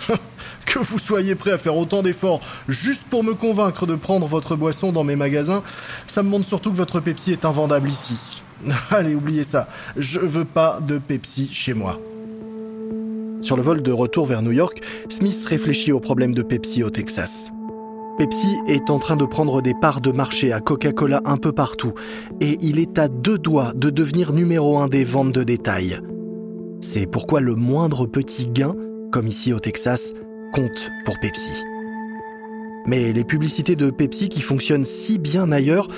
que 0.67 0.79
vous 0.79 0.99
soyez 0.99 1.35
prêt 1.35 1.53
à 1.53 1.59
faire 1.59 1.77
autant 1.77 2.03
d'efforts 2.03 2.41
juste 2.69 3.05
pour 3.05 3.23
me 3.23 3.35
convaincre 3.35 3.87
de 3.87 3.95
prendre 3.95 4.27
votre 4.27 4.57
boisson 4.57 4.93
dans 4.93 5.05
mes 5.05 5.17
magasins, 5.17 5.63
ça 6.07 6.23
me 6.23 6.29
montre 6.29 6.47
surtout 6.47 6.71
que 6.71 6.77
votre 6.77 7.01
Pepsi 7.01 7.33
est 7.33 7.45
invendable 7.45 7.89
ici. 7.89 8.17
Allez, 8.91 9.15
oubliez 9.15 9.45
ça. 9.45 9.69
Je 9.97 10.19
veux 10.19 10.45
pas 10.45 10.81
de 10.81 10.99
Pepsi 10.99 11.49
chez 11.53 11.75
moi. 11.75 11.99
Sur 13.43 13.57
le 13.57 13.63
vol 13.63 13.83
de 13.83 13.91
retour 13.91 14.25
vers 14.25 14.41
New 14.41 14.53
York, 14.53 14.81
Smith 15.09 15.45
réfléchit 15.49 15.91
au 15.91 15.99
problème 15.99 16.33
de 16.33 16.43
Pepsi 16.43 16.85
au 16.85 16.91
Texas. 16.91 17.51
Pepsi 18.17 18.47
est 18.69 18.89
en 18.89 19.01
train 19.01 19.17
de 19.17 19.25
prendre 19.25 19.61
des 19.61 19.75
parts 19.75 20.01
de 20.01 20.13
marché 20.13 20.53
à 20.53 20.61
Coca-Cola 20.61 21.21
un 21.25 21.39
peu 21.39 21.51
partout, 21.51 21.93
et 22.41 22.57
il 22.61 22.79
est 22.79 23.01
à 23.01 23.09
deux 23.09 23.39
doigts 23.39 23.73
de 23.75 23.91
devenir 23.91 24.33
numéro 24.33 24.79
un 24.79 24.87
des 24.87 25.03
ventes 25.03 25.33
de 25.33 25.43
détail. 25.43 25.99
C'est 26.83 27.11
pourquoi 27.11 27.41
le 27.41 27.57
moindre 27.57 28.07
petit 28.07 28.47
gain, 28.47 28.77
comme 29.11 29.27
ici 29.27 29.53
au 29.53 29.59
Texas, 29.59 30.15
compte 30.53 30.91
pour 31.05 31.19
Pepsi. 31.19 31.51
Mais 32.87 33.13
les 33.13 33.25
publicités 33.25 33.75
de 33.75 33.91
Pepsi 33.91 34.29
qui 34.29 34.43
fonctionnent 34.43 34.85
si 34.85 35.19
bien 35.19 35.51
ailleurs 35.51 35.89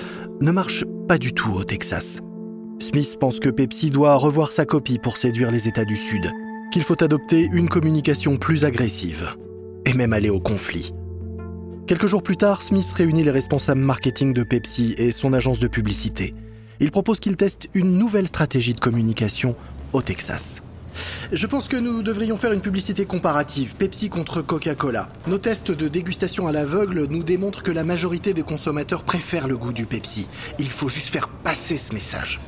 ne 0.41 0.51
marchent 0.51 0.87
pas 1.09 1.19
du 1.19 1.35
tout 1.35 1.53
au 1.53 1.65
Texas. 1.65 2.21
Smith 2.79 3.17
pense 3.21 3.39
que 3.39 3.51
Pepsi 3.51 3.91
doit 3.91 4.15
revoir 4.15 4.51
sa 4.51 4.65
copie 4.65 4.99
pour 4.99 5.19
séduire 5.19 5.51
les 5.51 5.69
États 5.69 5.85
du 5.85 5.97
Sud 5.97 6.33
qu'il 6.75 6.83
faut 6.83 7.05
adopter 7.05 7.49
une 7.53 7.69
communication 7.69 8.37
plus 8.37 8.65
agressive, 8.65 9.37
et 9.85 9.93
même 9.93 10.13
aller 10.13 10.29
au 10.29 10.41
conflit. 10.41 10.93
Quelques 11.87 12.09
jours 12.09 12.25
plus 12.25 12.37
tard, 12.37 12.63
Smith 12.63 12.93
réunit 12.97 13.23
les 13.23 13.31
responsables 13.31 13.81
marketing 13.81 14.33
de 14.33 14.43
Pepsi 14.43 14.93
et 14.99 15.13
son 15.13 15.35
agence 15.35 15.61
de 15.61 15.69
publicité. 15.69 16.35
Il 16.81 16.91
propose 16.91 17.21
qu'ils 17.21 17.37
testent 17.37 17.69
une 17.75 17.93
nouvelle 17.93 18.27
stratégie 18.27 18.75
de 18.75 18.81
communication 18.81 19.55
au 19.93 20.03
Texas. 20.03 20.65
Je 21.31 21.47
pense 21.47 21.69
que 21.69 21.77
nous 21.77 22.03
devrions 22.03 22.37
faire 22.37 22.51
une 22.51 22.61
publicité 22.61 23.05
comparative, 23.05 23.77
Pepsi 23.77 24.09
contre 24.09 24.43
Coca-Cola. 24.43 25.11
Nos 25.29 25.39
tests 25.39 25.71
de 25.71 25.87
dégustation 25.87 26.49
à 26.49 26.53
l'aveugle 26.53 27.07
nous 27.09 27.23
démontrent 27.23 27.63
que 27.63 27.71
la 27.71 27.85
majorité 27.85 28.35
des 28.35 28.43
consommateurs 28.43 29.05
préfèrent 29.05 29.47
le 29.47 29.57
goût 29.57 29.73
du 29.73 29.87
Pepsi. 29.87 30.27
Il 30.59 30.67
faut 30.67 30.89
juste 30.89 31.11
faire 31.11 31.29
passer 31.29 31.77
ce 31.77 31.95
message. 31.95 32.41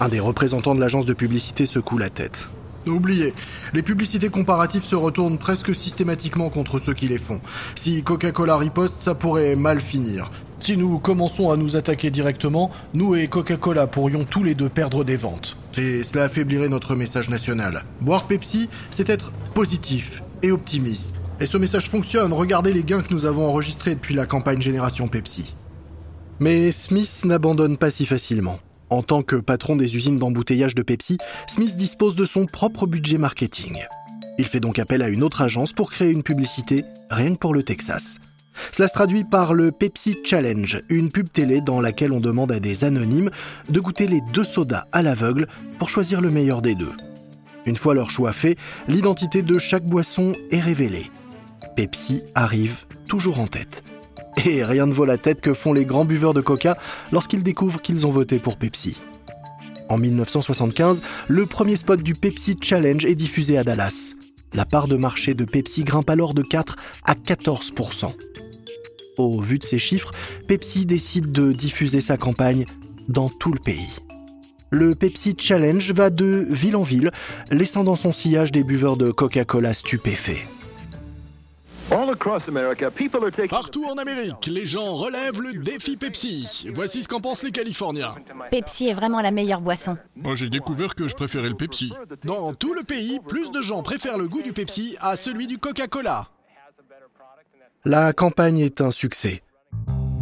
Un 0.00 0.08
des 0.08 0.18
représentants 0.18 0.74
de 0.74 0.80
l'agence 0.80 1.06
de 1.06 1.14
publicité 1.14 1.64
secoue 1.64 1.98
la 1.98 2.10
tête. 2.10 2.48
Oubliez, 2.86 3.34
les 3.74 3.82
publicités 3.82 4.30
comparatives 4.30 4.84
se 4.84 4.96
retournent 4.96 5.38
presque 5.38 5.74
systématiquement 5.74 6.48
contre 6.48 6.78
ceux 6.78 6.94
qui 6.94 7.08
les 7.08 7.18
font. 7.18 7.40
Si 7.74 8.02
Coca-Cola 8.02 8.56
riposte, 8.56 9.02
ça 9.02 9.14
pourrait 9.14 9.54
mal 9.56 9.80
finir. 9.80 10.30
Si 10.60 10.76
nous 10.76 10.98
commençons 10.98 11.50
à 11.50 11.56
nous 11.56 11.76
attaquer 11.76 12.10
directement, 12.10 12.70
nous 12.92 13.14
et 13.14 13.28
Coca-Cola 13.28 13.86
pourrions 13.86 14.24
tous 14.24 14.44
les 14.44 14.54
deux 14.54 14.68
perdre 14.68 15.04
des 15.04 15.16
ventes. 15.16 15.56
Et 15.76 16.04
cela 16.04 16.24
affaiblirait 16.24 16.68
notre 16.68 16.94
message 16.94 17.30
national. 17.30 17.84
Boire 18.00 18.24
Pepsi, 18.24 18.68
c'est 18.90 19.08
être 19.08 19.32
positif 19.54 20.22
et 20.42 20.52
optimiste. 20.52 21.14
Et 21.40 21.46
ce 21.46 21.56
message 21.56 21.88
fonctionne, 21.88 22.32
regardez 22.32 22.72
les 22.72 22.84
gains 22.84 23.00
que 23.00 23.12
nous 23.12 23.24
avons 23.24 23.46
enregistrés 23.46 23.94
depuis 23.94 24.14
la 24.14 24.26
campagne 24.26 24.60
Génération 24.60 25.08
Pepsi. 25.08 25.54
Mais 26.38 26.72
Smith 26.72 27.22
n'abandonne 27.24 27.78
pas 27.78 27.90
si 27.90 28.04
facilement. 28.04 28.58
En 28.90 29.02
tant 29.02 29.22
que 29.22 29.36
patron 29.36 29.76
des 29.76 29.96
usines 29.96 30.18
d'embouteillage 30.18 30.74
de 30.74 30.82
Pepsi, 30.82 31.18
Smith 31.46 31.76
dispose 31.76 32.16
de 32.16 32.24
son 32.24 32.46
propre 32.46 32.86
budget 32.86 33.18
marketing. 33.18 33.78
Il 34.38 34.46
fait 34.46 34.58
donc 34.58 34.78
appel 34.78 35.02
à 35.02 35.08
une 35.08 35.22
autre 35.22 35.42
agence 35.42 35.72
pour 35.72 35.90
créer 35.90 36.10
une 36.10 36.24
publicité, 36.24 36.84
rien 37.10 37.34
que 37.34 37.38
pour 37.38 37.54
le 37.54 37.62
Texas. 37.62 38.18
Cela 38.72 38.88
se 38.88 38.94
traduit 38.94 39.24
par 39.24 39.54
le 39.54 39.70
Pepsi 39.70 40.18
Challenge, 40.24 40.80
une 40.88 41.10
pub 41.10 41.30
télé 41.30 41.60
dans 41.60 41.80
laquelle 41.80 42.12
on 42.12 42.20
demande 42.20 42.50
à 42.50 42.58
des 42.58 42.84
anonymes 42.84 43.30
de 43.68 43.80
goûter 43.80 44.06
les 44.06 44.20
deux 44.32 44.44
sodas 44.44 44.86
à 44.92 45.02
l'aveugle 45.02 45.46
pour 45.78 45.88
choisir 45.88 46.20
le 46.20 46.30
meilleur 46.30 46.60
des 46.60 46.74
deux. 46.74 46.92
Une 47.66 47.76
fois 47.76 47.94
leur 47.94 48.10
choix 48.10 48.32
fait, 48.32 48.56
l'identité 48.88 49.42
de 49.42 49.58
chaque 49.58 49.84
boisson 49.84 50.34
est 50.50 50.60
révélée. 50.60 51.10
Pepsi 51.76 52.22
arrive 52.34 52.84
toujours 53.06 53.38
en 53.38 53.46
tête. 53.46 53.84
Et 54.44 54.64
rien 54.64 54.86
ne 54.86 54.92
vaut 54.92 55.04
la 55.04 55.18
tête 55.18 55.40
que 55.40 55.54
font 55.54 55.72
les 55.72 55.84
grands 55.84 56.04
buveurs 56.04 56.34
de 56.34 56.40
coca 56.40 56.78
lorsqu'ils 57.12 57.42
découvrent 57.42 57.82
qu'ils 57.82 58.06
ont 58.06 58.10
voté 58.10 58.38
pour 58.38 58.56
Pepsi. 58.56 58.96
En 59.88 59.98
1975, 59.98 61.02
le 61.28 61.46
premier 61.46 61.76
spot 61.76 62.00
du 62.00 62.14
Pepsi 62.14 62.56
Challenge 62.60 63.04
est 63.04 63.16
diffusé 63.16 63.58
à 63.58 63.64
Dallas. 63.64 64.14
La 64.54 64.64
part 64.64 64.88
de 64.88 64.96
marché 64.96 65.34
de 65.34 65.44
Pepsi 65.44 65.82
grimpe 65.82 66.10
alors 66.10 66.32
de 66.32 66.42
4 66.42 66.76
à 67.04 67.14
14% 67.14 68.12
Au 69.18 69.40
vu 69.40 69.58
de 69.58 69.64
ces 69.64 69.78
chiffres, 69.78 70.12
Pepsi 70.46 70.86
décide 70.86 71.32
de 71.32 71.52
diffuser 71.52 72.00
sa 72.00 72.16
campagne 72.16 72.66
dans 73.08 73.28
tout 73.28 73.52
le 73.52 73.58
pays. 73.58 73.96
Le 74.70 74.94
Pepsi 74.94 75.34
Challenge 75.36 75.90
va 75.92 76.10
de 76.10 76.46
ville 76.48 76.76
en 76.76 76.84
ville, 76.84 77.10
laissant 77.50 77.82
dans 77.82 77.96
son 77.96 78.12
sillage 78.12 78.52
des 78.52 78.62
buveurs 78.62 78.96
de 78.96 79.10
Coca-Cola 79.10 79.74
stupéfaits. 79.74 80.46
Partout 83.50 83.84
en 83.84 83.98
Amérique, 83.98 84.46
les 84.46 84.64
gens 84.64 84.94
relèvent 84.94 85.40
le 85.40 85.54
défi 85.54 85.96
Pepsi. 85.96 86.68
Voici 86.72 87.02
ce 87.02 87.08
qu'en 87.08 87.20
pensent 87.20 87.42
les 87.42 87.50
Californiens. 87.50 88.14
Pepsi 88.52 88.88
est 88.88 88.94
vraiment 88.94 89.20
la 89.20 89.32
meilleure 89.32 89.60
boisson. 89.60 89.96
Moi, 90.14 90.36
j'ai 90.36 90.48
découvert 90.48 90.94
que 90.94 91.08
je 91.08 91.16
préférais 91.16 91.48
le 91.48 91.56
Pepsi. 91.56 91.92
Dans 92.24 92.54
tout 92.54 92.74
le 92.74 92.84
pays, 92.84 93.18
plus 93.26 93.50
de 93.50 93.60
gens 93.60 93.82
préfèrent 93.82 94.18
le 94.18 94.28
goût 94.28 94.42
du 94.42 94.52
Pepsi 94.52 94.96
à 95.00 95.16
celui 95.16 95.48
du 95.48 95.58
Coca-Cola. 95.58 96.28
La 97.84 98.12
campagne 98.12 98.60
est 98.60 98.80
un 98.80 98.92
succès. 98.92 99.42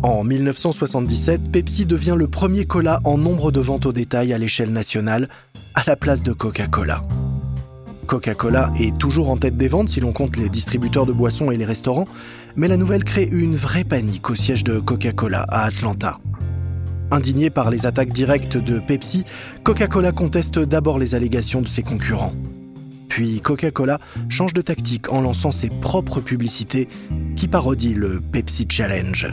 En 0.03 0.25
1977, 0.25 1.53
Pepsi 1.53 1.85
devient 1.85 2.17
le 2.17 2.29
premier 2.29 2.65
cola 2.65 3.01
en 3.05 3.19
nombre 3.19 3.51
de 3.51 3.61
ventes 3.61 3.85
au 3.85 3.93
détail 3.93 4.33
à 4.33 4.39
l'échelle 4.39 4.73
nationale, 4.73 5.29
à 5.75 5.83
la 5.87 5.97
place 5.97 6.23
de 6.23 6.33
Coca-Cola. 6.33 7.03
Coca-Cola 8.09 8.73
est 8.81 8.97
toujours 8.97 9.29
en 9.29 9.37
tête 9.37 9.59
des 9.59 9.68
ventes 9.68 9.90
si 9.90 10.01
l'on 10.01 10.12
compte 10.12 10.38
les 10.38 10.49
distributeurs 10.49 11.05
de 11.05 11.12
boissons 11.12 11.51
et 11.51 11.59
les 11.59 11.66
restaurants, 11.66 12.09
mais 12.57 12.66
la 12.66 12.79
nouvelle 12.79 13.05
crée 13.05 13.29
une 13.31 13.55
vraie 13.55 13.85
panique 13.85 14.31
au 14.31 14.35
siège 14.35 14.64
de 14.64 14.81
Coca-Cola 14.81 15.44
à 15.51 15.66
Atlanta. 15.66 16.18
Indigné 17.11 17.51
par 17.51 17.71
les 17.71 17.85
attaques 17.85 18.14
directes 18.14 18.57
de 18.57 18.79
Pepsi, 18.79 19.25
Coca-Cola 19.62 20.12
conteste 20.12 20.59
d'abord 20.59 20.99
les 20.99 21.14
allégations 21.14 21.61
de 21.61 21.68
ses 21.68 21.83
concurrents. 21.83 22.33
Puis 23.09 23.42
Coca-Cola 23.42 24.01
change 24.31 24.55
de 24.55 24.62
tactique 24.62 25.12
en 25.12 25.21
lançant 25.21 25.51
ses 25.51 25.68
propres 25.68 26.21
publicités 26.21 26.88
qui 27.37 27.47
parodient 27.47 27.94
le 27.94 28.21
Pepsi 28.21 28.66
Challenge. 28.71 29.29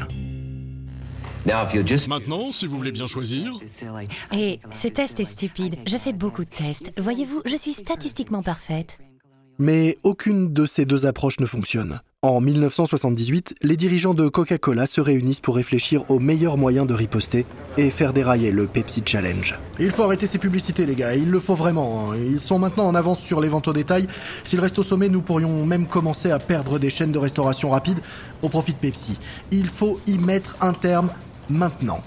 Maintenant, 1.46 2.52
si 2.52 2.66
vous 2.66 2.78
voulez 2.78 2.92
bien 2.92 3.08
choisir. 3.08 3.52
Et 4.32 4.60
ce 4.72 4.88
test 4.88 5.20
est 5.20 5.26
stupide. 5.26 5.76
Je 5.86 5.98
fais 5.98 6.14
beaucoup 6.14 6.44
de 6.44 6.50
tests. 6.50 6.92
Voyez-vous, 7.00 7.42
je 7.46 7.56
suis 7.56 7.74
statistiquement 7.74 8.42
parfaite. 8.42 8.98
Mais 9.60 9.98
aucune 10.04 10.52
de 10.52 10.66
ces 10.66 10.86
deux 10.86 11.06
approches 11.06 11.40
ne 11.40 11.46
fonctionne. 11.46 12.02
En 12.22 12.42
1978, 12.42 13.56
les 13.62 13.78
dirigeants 13.78 14.16
de 14.16 14.28
Coca-Cola 14.28 14.88
se 14.88 15.00
réunissent 15.00 15.40
pour 15.40 15.56
réfléchir 15.58 16.10
aux 16.10 16.18
meilleurs 16.18 16.58
moyens 16.58 16.88
de 16.88 16.96
riposter 16.96 17.46
et 17.78 17.92
faire 17.92 18.14
dérailler 18.14 18.52
le 18.52 18.66
Pepsi 18.66 19.04
Challenge. 19.06 19.56
Il 19.80 19.92
faut 19.92 20.02
arrêter 20.02 20.26
ces 20.26 20.40
publicités, 20.40 20.88
les 20.88 20.96
gars, 20.96 21.14
il 21.14 21.30
le 21.30 21.40
faut 21.40 21.54
vraiment. 21.54 22.12
Hein. 22.12 22.16
Ils 22.18 22.40
sont 22.40 22.58
maintenant 22.58 22.88
en 22.88 22.96
avance 22.96 23.20
sur 23.20 23.40
les 23.42 23.48
ventes 23.48 23.68
au 23.68 23.74
détail. 23.74 24.08
S'ils 24.44 24.60
restent 24.60 24.80
au 24.80 24.84
sommet, 24.84 25.08
nous 25.08 25.22
pourrions 25.22 25.66
même 25.68 25.86
commencer 25.86 26.32
à 26.32 26.40
perdre 26.40 26.80
des 26.80 26.90
chaînes 26.90 27.12
de 27.12 27.20
restauration 27.20 27.70
rapide 27.70 28.00
au 28.42 28.50
profit 28.50 28.74
de 28.74 28.80
Pepsi. 28.80 29.20
Il 29.52 29.68
faut 29.68 30.00
y 30.08 30.18
mettre 30.18 30.58
un 30.62 30.74
terme 30.74 31.12
maintenant. 31.50 32.02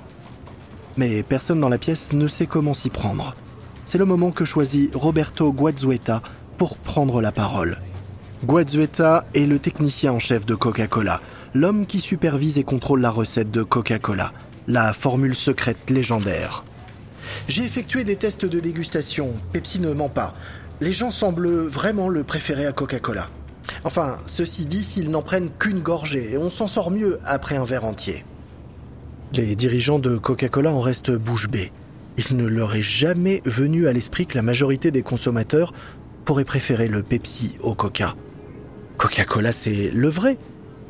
Mais 0.96 1.22
personne 1.22 1.61
dans 1.61 1.68
la 1.68 1.79
pièce 1.79 2.12
ne 2.12 2.29
sait 2.29 2.46
comment 2.46 2.74
s'y 2.74 2.90
prendre. 2.90 3.35
C'est 3.85 3.98
le 3.98 4.05
moment 4.05 4.33
que 4.33 4.44
choisit 4.44 4.94
Roberto 4.94 5.53
Guazzueta 5.53 6.22
pour 6.57 6.77
prendre 6.77 7.20
la 7.20 7.33
parole. 7.33 7.79
Guazzueta 8.44 9.24
est 9.35 9.46
le 9.46 9.59
technicien 9.59 10.12
en 10.12 10.18
chef 10.18 10.44
de 10.46 10.55
Coca-Cola, 10.55 11.20
l'homme 11.55 11.87
qui 11.87 12.01
supervise 12.01 12.59
et 12.59 12.64
contrôle 12.64 13.01
la 13.01 13.11
recette 13.11 13.51
de 13.51 13.62
Coca-Cola, 13.62 14.33
la 14.66 14.92
formule 14.92 15.35
secrète 15.35 15.90
légendaire. 15.90 16.64
J'ai 17.48 17.64
effectué 17.64 18.05
des 18.05 18.16
tests 18.16 18.44
de 18.44 18.61
dégustation, 18.61 19.35
Pepsi 19.53 19.81
ne 19.81 19.92
ment 19.92 20.09
pas. 20.09 20.35
Les 20.81 20.92
gens 20.92 21.11
semblent 21.11 21.66
vraiment 21.66 22.09
le 22.09 22.24
préférer 22.24 22.66
à 22.66 22.72
Coca-Cola. 22.72 23.27
Enfin, 23.85 24.18
ceci 24.27 24.64
dit, 24.64 24.83
s'ils 24.83 25.11
n'en 25.11 25.22
prennent 25.22 25.51
qu'une 25.59 25.81
gorgée, 25.81 26.37
on 26.38 26.51
s'en 26.51 26.66
sort 26.66 26.90
mieux 26.90 27.18
après 27.24 27.57
un 27.57 27.64
verre 27.64 27.85
entier. 27.85 28.24
Les 29.35 29.55
dirigeants 29.57 29.99
de 29.99 30.17
Coca-Cola 30.17 30.73
en 30.73 30.81
restent 30.81 31.11
bouche 31.11 31.49
bée. 31.49 31.71
Il 32.17 32.37
ne 32.37 32.47
leur 32.47 32.75
est 32.75 32.83
jamais 32.83 33.43
venu 33.45 33.87
à 33.87 33.93
l'esprit 33.93 34.27
que 34.27 34.35
la 34.35 34.43
majorité 34.43 34.91
des 34.91 35.03
consommateurs 35.03 35.73
pourraient 36.25 36.45
préférer 36.45 36.88
le 36.88 37.03
Pepsi 37.03 37.57
au 37.62 37.75
Coca. 37.75 38.14
Coca-Cola, 38.97 39.53
c'est 39.53 39.91
le 39.91 40.09
vrai. 40.09 40.38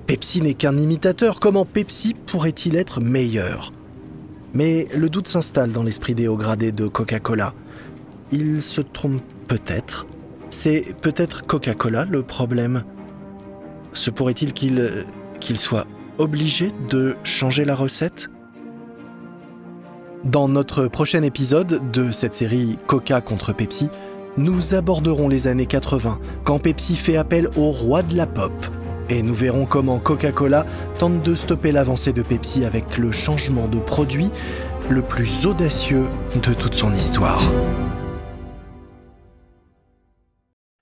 Pepsi 0.07 0.41
n'est 0.41 0.55
qu'un 0.55 0.77
imitateur. 0.77 1.41
Comment 1.41 1.67
Pepsi 1.67 2.15
pourrait-il 2.15 2.77
être 2.77 3.01
meilleur? 3.01 3.73
Mais 4.55 4.89
le 4.97 5.11
doute 5.11 5.29
s'installe 5.29 5.73
dans 5.73 5.83
l'esprit 5.83 6.15
des 6.15 6.29
hauts 6.29 6.37
gradés 6.37 6.73
de 6.73 6.87
Coca-Cola. 6.87 7.53
Ils 8.33 8.63
se 8.63 8.81
trompent 8.81 9.23
peut-être. 9.49 10.07
C'est 10.51 10.95
peut-être 11.03 11.45
Coca-Cola 11.45 12.07
le 12.07 12.23
problème. 12.23 12.85
Se 13.93 14.11
pourrait-il 14.11 14.53
qu'il 14.53 15.05
qu'il 15.41 15.59
soit 15.59 15.87
obligé 16.19 16.73
de 16.91 17.17
changer 17.25 17.65
la 17.65 17.75
recette? 17.75 18.29
Dans 20.25 20.49
notre 20.49 20.89
prochain 20.89 21.23
épisode 21.23 21.91
de 21.93 22.11
cette 22.11 22.35
série 22.35 22.79
Coca 22.87 23.21
contre 23.21 23.53
Pepsi, 23.53 23.89
nous 24.37 24.75
aborderons 24.75 25.29
les 25.29 25.47
années 25.47 25.67
80, 25.67 26.19
quand 26.45 26.59
Pepsi 26.59 26.97
fait 26.97 27.17
appel 27.17 27.49
au 27.57 27.71
roi 27.71 28.03
de 28.03 28.17
la 28.17 28.27
pop. 28.27 28.53
Et 29.09 29.23
nous 29.23 29.35
verrons 29.35 29.65
comment 29.65 29.99
Coca-Cola 29.99 30.67
tente 30.99 31.23
de 31.23 31.35
stopper 31.35 31.73
l'avancée 31.73 32.13
de 32.13 32.23
Pepsi 32.23 32.65
avec 32.65 32.99
le 32.99 33.11
changement 33.11 33.67
de 33.67 33.79
produit 33.79 34.31
le 34.91 35.03
plus 35.03 35.47
audacieux 35.47 36.05
de 36.35 36.53
toute 36.53 36.75
son 36.75 36.93
histoire. 36.95 37.43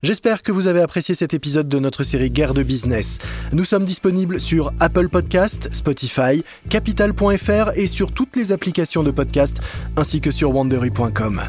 J'espère 0.06 0.44
que 0.44 0.52
vous 0.52 0.68
avez 0.68 0.80
apprécié 0.80 1.16
cet 1.16 1.34
épisode 1.34 1.68
de 1.68 1.80
notre 1.80 2.04
série 2.04 2.30
Guerre 2.30 2.54
de 2.54 2.62
business. 2.62 3.18
Nous 3.50 3.64
sommes 3.64 3.84
disponibles 3.84 4.38
sur 4.38 4.72
Apple 4.78 5.08
Podcast, 5.08 5.68
Spotify, 5.72 6.44
capital.fr 6.68 7.72
et 7.74 7.88
sur 7.88 8.12
toutes 8.12 8.36
les 8.36 8.52
applications 8.52 9.02
de 9.02 9.10
podcast 9.10 9.56
ainsi 9.96 10.20
que 10.20 10.30
sur 10.30 10.54
wandery.com. 10.54 11.42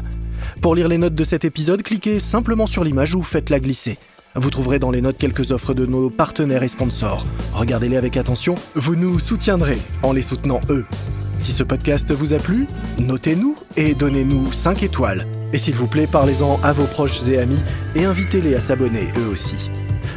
Pour 0.60 0.74
lire 0.74 0.88
les 0.88 0.98
notes 0.98 1.14
de 1.14 1.22
cet 1.22 1.44
épisode, 1.44 1.84
cliquez 1.84 2.18
simplement 2.18 2.66
sur 2.66 2.82
l'image 2.82 3.14
ou 3.14 3.22
faites-la 3.22 3.60
glisser. 3.60 3.96
Vous 4.34 4.50
trouverez 4.50 4.80
dans 4.80 4.90
les 4.90 5.02
notes 5.02 5.18
quelques 5.18 5.52
offres 5.52 5.72
de 5.72 5.86
nos 5.86 6.10
partenaires 6.10 6.64
et 6.64 6.68
sponsors. 6.68 7.24
Regardez-les 7.52 7.96
avec 7.96 8.16
attention, 8.16 8.56
vous 8.74 8.96
nous 8.96 9.20
soutiendrez 9.20 9.78
en 10.02 10.12
les 10.12 10.22
soutenant 10.22 10.60
eux. 10.68 10.84
Si 11.38 11.52
ce 11.52 11.62
podcast 11.62 12.10
vous 12.10 12.32
a 12.34 12.38
plu, 12.38 12.66
notez-nous 12.98 13.54
et 13.76 13.94
donnez-nous 13.94 14.52
5 14.52 14.82
étoiles. 14.82 15.28
Et 15.52 15.58
s'il 15.58 15.74
vous 15.74 15.86
plaît, 15.86 16.06
parlez-en 16.06 16.60
à 16.62 16.72
vos 16.72 16.84
proches 16.84 17.26
et 17.28 17.38
amis 17.38 17.58
et 17.94 18.04
invitez-les 18.04 18.54
à 18.54 18.60
s'abonner 18.60 19.08
eux 19.18 19.28
aussi. 19.30 19.70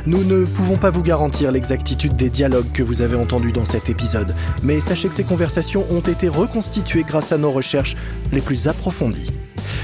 Nous 0.06 0.24
ne 0.24 0.46
pouvons 0.46 0.78
pas 0.78 0.89
vous 0.89 1.04
garantir 1.04 1.52
l'exactitude 1.52 2.15
des 2.15 2.30
dialogues 2.30 2.72
que 2.74 2.82
vous 2.82 3.02
avez 3.02 3.15
entendus 3.15 3.52
dans 3.52 3.65
cet 3.65 3.89
épisode, 3.89 4.36
mais 4.63 4.82
sachez 4.82 5.08
que 5.08 5.13
ces 5.13 5.24
conversations 5.24 5.86
ont 5.91 6.02
été 6.02 6.28
reconstituées 6.28 7.04
grâce 7.08 7.32
à 7.32 7.38
nos 7.38 7.52
recherches 7.52 7.96
les 8.32 8.41
plus 8.41 8.67
approfondies. 8.67 9.32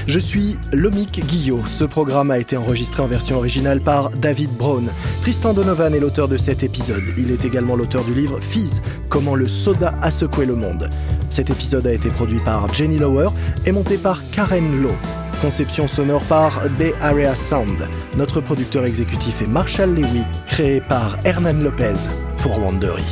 Je 0.08 0.18
suis 0.18 0.56
Lomic 0.72 1.20
Guillot. 1.26 1.62
Ce 1.66 1.84
programme 1.84 2.30
a 2.30 2.38
été 2.38 2.56
enregistré 2.56 3.02
en 3.02 3.06
version 3.06 3.36
originale 3.36 3.80
par 3.80 4.10
David 4.10 4.50
Brown. 4.56 4.90
Tristan 5.20 5.52
Donovan 5.52 5.94
est 5.94 6.00
l'auteur 6.00 6.28
de 6.28 6.36
cet 6.36 6.62
épisode. 6.62 7.04
Il 7.16 7.30
est 7.30 7.44
également 7.44 7.76
l'auteur 7.76 8.02
du 8.04 8.14
livre 8.14 8.40
Fizz, 8.40 8.80
Comment 9.08 9.34
le 9.34 9.46
soda 9.46 9.94
a 10.02 10.10
secoué 10.10 10.46
le 10.46 10.56
monde. 10.56 10.90
Cet 11.30 11.50
épisode 11.50 11.86
a 11.86 11.92
été 11.92 12.08
produit 12.08 12.40
par 12.40 12.72
Jenny 12.72 12.98
Lower 12.98 13.28
et 13.66 13.72
monté 13.72 13.98
par 13.98 14.22
Karen 14.30 14.82
Lowe. 14.82 15.27
Conception 15.40 15.86
sonore 15.86 16.24
par 16.24 16.68
Bay 16.78 16.92
Area 17.00 17.34
Sound. 17.34 17.88
Notre 18.16 18.40
producteur 18.40 18.84
exécutif 18.84 19.40
est 19.40 19.46
Marshall 19.46 19.94
Lewy, 19.94 20.24
créé 20.46 20.80
par 20.80 21.16
Hernan 21.24 21.62
Lopez 21.62 21.94
pour 22.42 22.58
Wandery. 22.58 23.04